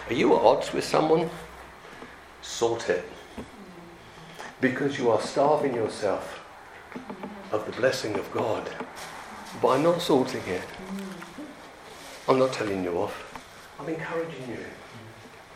Are 0.08 0.14
you 0.14 0.36
at 0.36 0.42
odds 0.42 0.72
with 0.72 0.84
someone? 0.84 1.30
Sort 2.42 2.90
it. 2.90 3.08
Because 4.60 4.98
you 4.98 5.10
are 5.10 5.20
starving 5.20 5.74
yourself 5.74 6.40
of 7.52 7.66
the 7.66 7.72
blessing 7.72 8.14
of 8.14 8.30
God 8.32 8.68
by 9.60 9.80
not 9.80 10.00
sorting 10.00 10.42
it. 10.46 10.62
I'm 12.28 12.38
not 12.38 12.52
telling 12.52 12.82
you 12.82 12.98
off. 12.98 13.34
I'm 13.78 13.88
encouraging 13.88 14.48
you. 14.48 14.58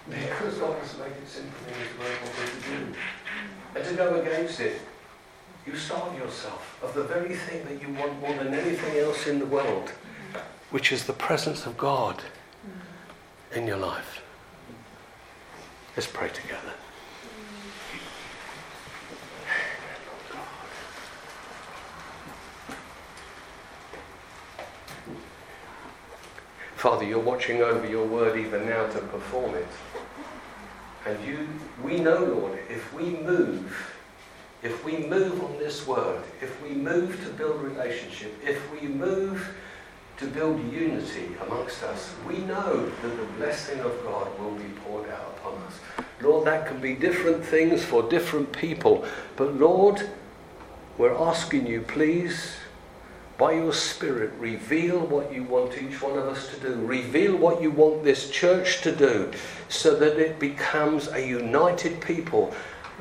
Because 0.09 0.59
God 0.59 0.79
has 0.79 0.99
made 0.99 1.07
it 1.07 1.29
simple 1.29 1.67
in 1.69 1.75
His 1.75 1.99
word 1.99 2.19
what 2.23 2.37
to 2.37 2.71
do. 2.71 2.95
And 3.75 3.85
to 3.85 3.95
go 3.95 4.21
against 4.21 4.61
it, 4.61 4.81
you 5.67 5.77
starve 5.77 6.17
yourself 6.19 6.79
of 6.83 6.95
the 6.95 7.05
very 7.05 7.35
thing 7.35 7.65
that 7.65 7.83
you 7.83 7.93
want 7.95 8.19
more 8.21 8.35
than 8.35 8.55
anything 8.55 8.99
else 8.99 9.27
in 9.27 9.39
the 9.39 9.47
world, 9.47 9.93
which 10.71 10.93
is 10.93 11.05
the 11.05 11.13
presence 11.13 11.67
of 11.67 11.77
God 11.77 12.23
in 13.55 13.67
your 13.67 13.77
life. 13.77 14.23
Let's 15.97 16.07
pray 16.07 16.29
together. 16.29 16.73
Father, 26.79 27.05
you're 27.05 27.19
watching 27.19 27.61
over 27.61 27.89
your 27.89 28.07
word 28.07 28.39
even 28.39 28.65
now 28.65 28.87
to 28.87 29.01
perform 29.01 29.53
it. 29.57 29.67
And 31.05 31.19
you, 31.27 31.49
we 31.83 31.99
know, 31.99 32.23
Lord, 32.25 32.57
if 32.71 32.95
we 32.95 33.03
move, 33.03 33.93
if 34.63 34.85
we 34.85 34.99
move 34.99 35.43
on 35.43 35.59
this 35.59 35.89
word, 35.89 36.23
if 36.41 36.63
we 36.63 36.69
move 36.69 37.21
to 37.25 37.31
build 37.31 37.61
relationship, 37.61 38.33
if 38.45 38.63
we 38.71 38.87
move 38.87 39.57
to 40.19 40.27
build 40.29 40.73
unity 40.73 41.31
amongst 41.49 41.83
us, 41.83 42.15
we 42.29 42.39
know 42.39 42.89
that 43.03 43.17
the 43.17 43.27
blessing 43.39 43.81
of 43.81 44.01
God 44.05 44.29
will 44.39 44.55
be 44.55 44.69
poured 44.85 45.11
out 45.11 45.35
upon 45.37 45.55
us. 45.63 45.81
Lord, 46.21 46.47
that 46.47 46.69
can 46.69 46.81
be 46.81 46.95
different 46.95 47.45
things 47.45 47.85
for 47.85 48.05
different 48.05 48.53
people. 48.53 49.05
But 49.35 49.55
Lord, 49.55 50.09
we're 50.97 51.19
asking 51.19 51.67
you, 51.67 51.81
please, 51.81 52.55
by 53.39 53.53
your 53.53 53.73
Spirit, 53.73 54.33
reveal 54.39 54.99
what 54.99 55.33
you 55.33 55.45
want 55.45 55.81
each 55.81 56.03
one 56.03 56.19
of 56.19 56.27
us 56.27 56.49
to 56.53 56.61
do. 56.61 56.75
Reveal 56.75 57.37
what 57.37 57.63
you 57.63 57.71
want 57.71 58.03
this 58.03 58.29
church 58.31 58.83
to 58.83 58.95
do 58.95 59.31
so 59.69 59.95
that 59.95 60.19
it 60.19 60.41
becomes 60.41 61.07
a 61.09 61.25
united 61.25 62.01
people, 62.01 62.53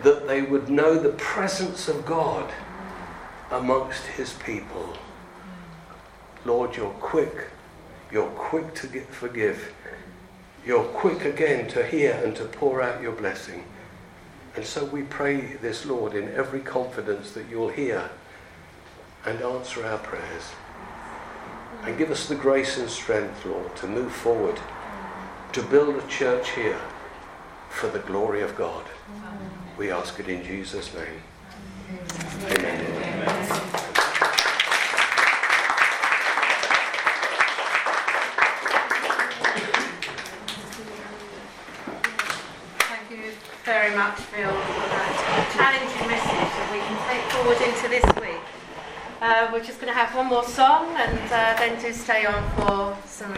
that 0.03 0.27
they 0.27 0.43
would 0.43 0.69
know 0.69 0.95
the 0.95 1.13
presence 1.13 1.87
of 1.87 2.05
God 2.05 2.51
amongst 3.49 4.05
his 4.05 4.33
people. 4.33 4.93
Lord, 6.45 6.77
you're 6.77 6.91
quick 6.91 7.49
You're 8.11 8.29
quick 8.29 8.73
to 8.75 8.87
get, 8.87 9.07
forgive. 9.13 9.73
You're 10.65 10.85
quick 10.85 11.25
again 11.25 11.67
to 11.69 11.85
hear 11.85 12.13
and 12.23 12.35
to 12.37 12.45
pour 12.45 12.81
out 12.81 13.01
your 13.01 13.11
blessing. 13.11 13.65
And 14.55 14.65
so 14.65 14.85
we 14.85 15.03
pray 15.03 15.57
this, 15.61 15.85
Lord, 15.85 16.13
in 16.13 16.29
every 16.33 16.61
confidence 16.61 17.31
that 17.31 17.49
you'll 17.49 17.69
hear 17.69 18.09
and 19.27 19.41
answer 19.41 19.85
our 19.85 19.97
prayers. 19.97 20.53
And 21.83 21.97
give 21.97 22.11
us 22.11 22.27
the 22.29 22.35
grace 22.35 22.77
and 22.77 22.89
strength, 22.89 23.45
Lord, 23.45 23.75
to 23.77 23.87
move 23.87 24.11
forward, 24.11 24.57
to 25.51 25.61
build 25.63 25.97
a 25.97 26.07
church 26.07 26.51
here 26.51 26.79
for 27.69 27.89
the 27.89 27.99
glory 27.99 28.41
of 28.41 28.55
God. 28.55 28.85
We 29.77 29.91
ask 29.91 30.17
it 30.19 30.29
in 30.29 30.43
Jesus' 30.45 30.93
name. 30.93 31.21
Amen. 32.45 32.85
Thank 42.79 43.11
you 43.11 43.31
very 43.65 43.93
much, 43.93 44.19
Phil, 44.19 44.49
for 44.49 44.87
that 44.89 45.51
challenging 45.53 46.07
message 46.07 46.51
that 46.55 46.69
we 46.71 46.79
can 46.79 46.97
take 47.09 47.23
forward 47.33 47.59
into 47.61 47.89
this 47.89 48.05
week. 48.25 48.56
Uh, 49.19 49.49
we're 49.51 49.63
just 49.63 49.81
going 49.81 49.91
to 49.91 49.97
have 49.97 50.15
one 50.15 50.27
more 50.27 50.43
song 50.43 50.85
and 50.95 51.17
uh, 51.31 51.55
then 51.57 51.81
do 51.81 51.91
stay 51.91 52.23
on 52.27 52.43
for 52.51 52.95
some 53.07 53.33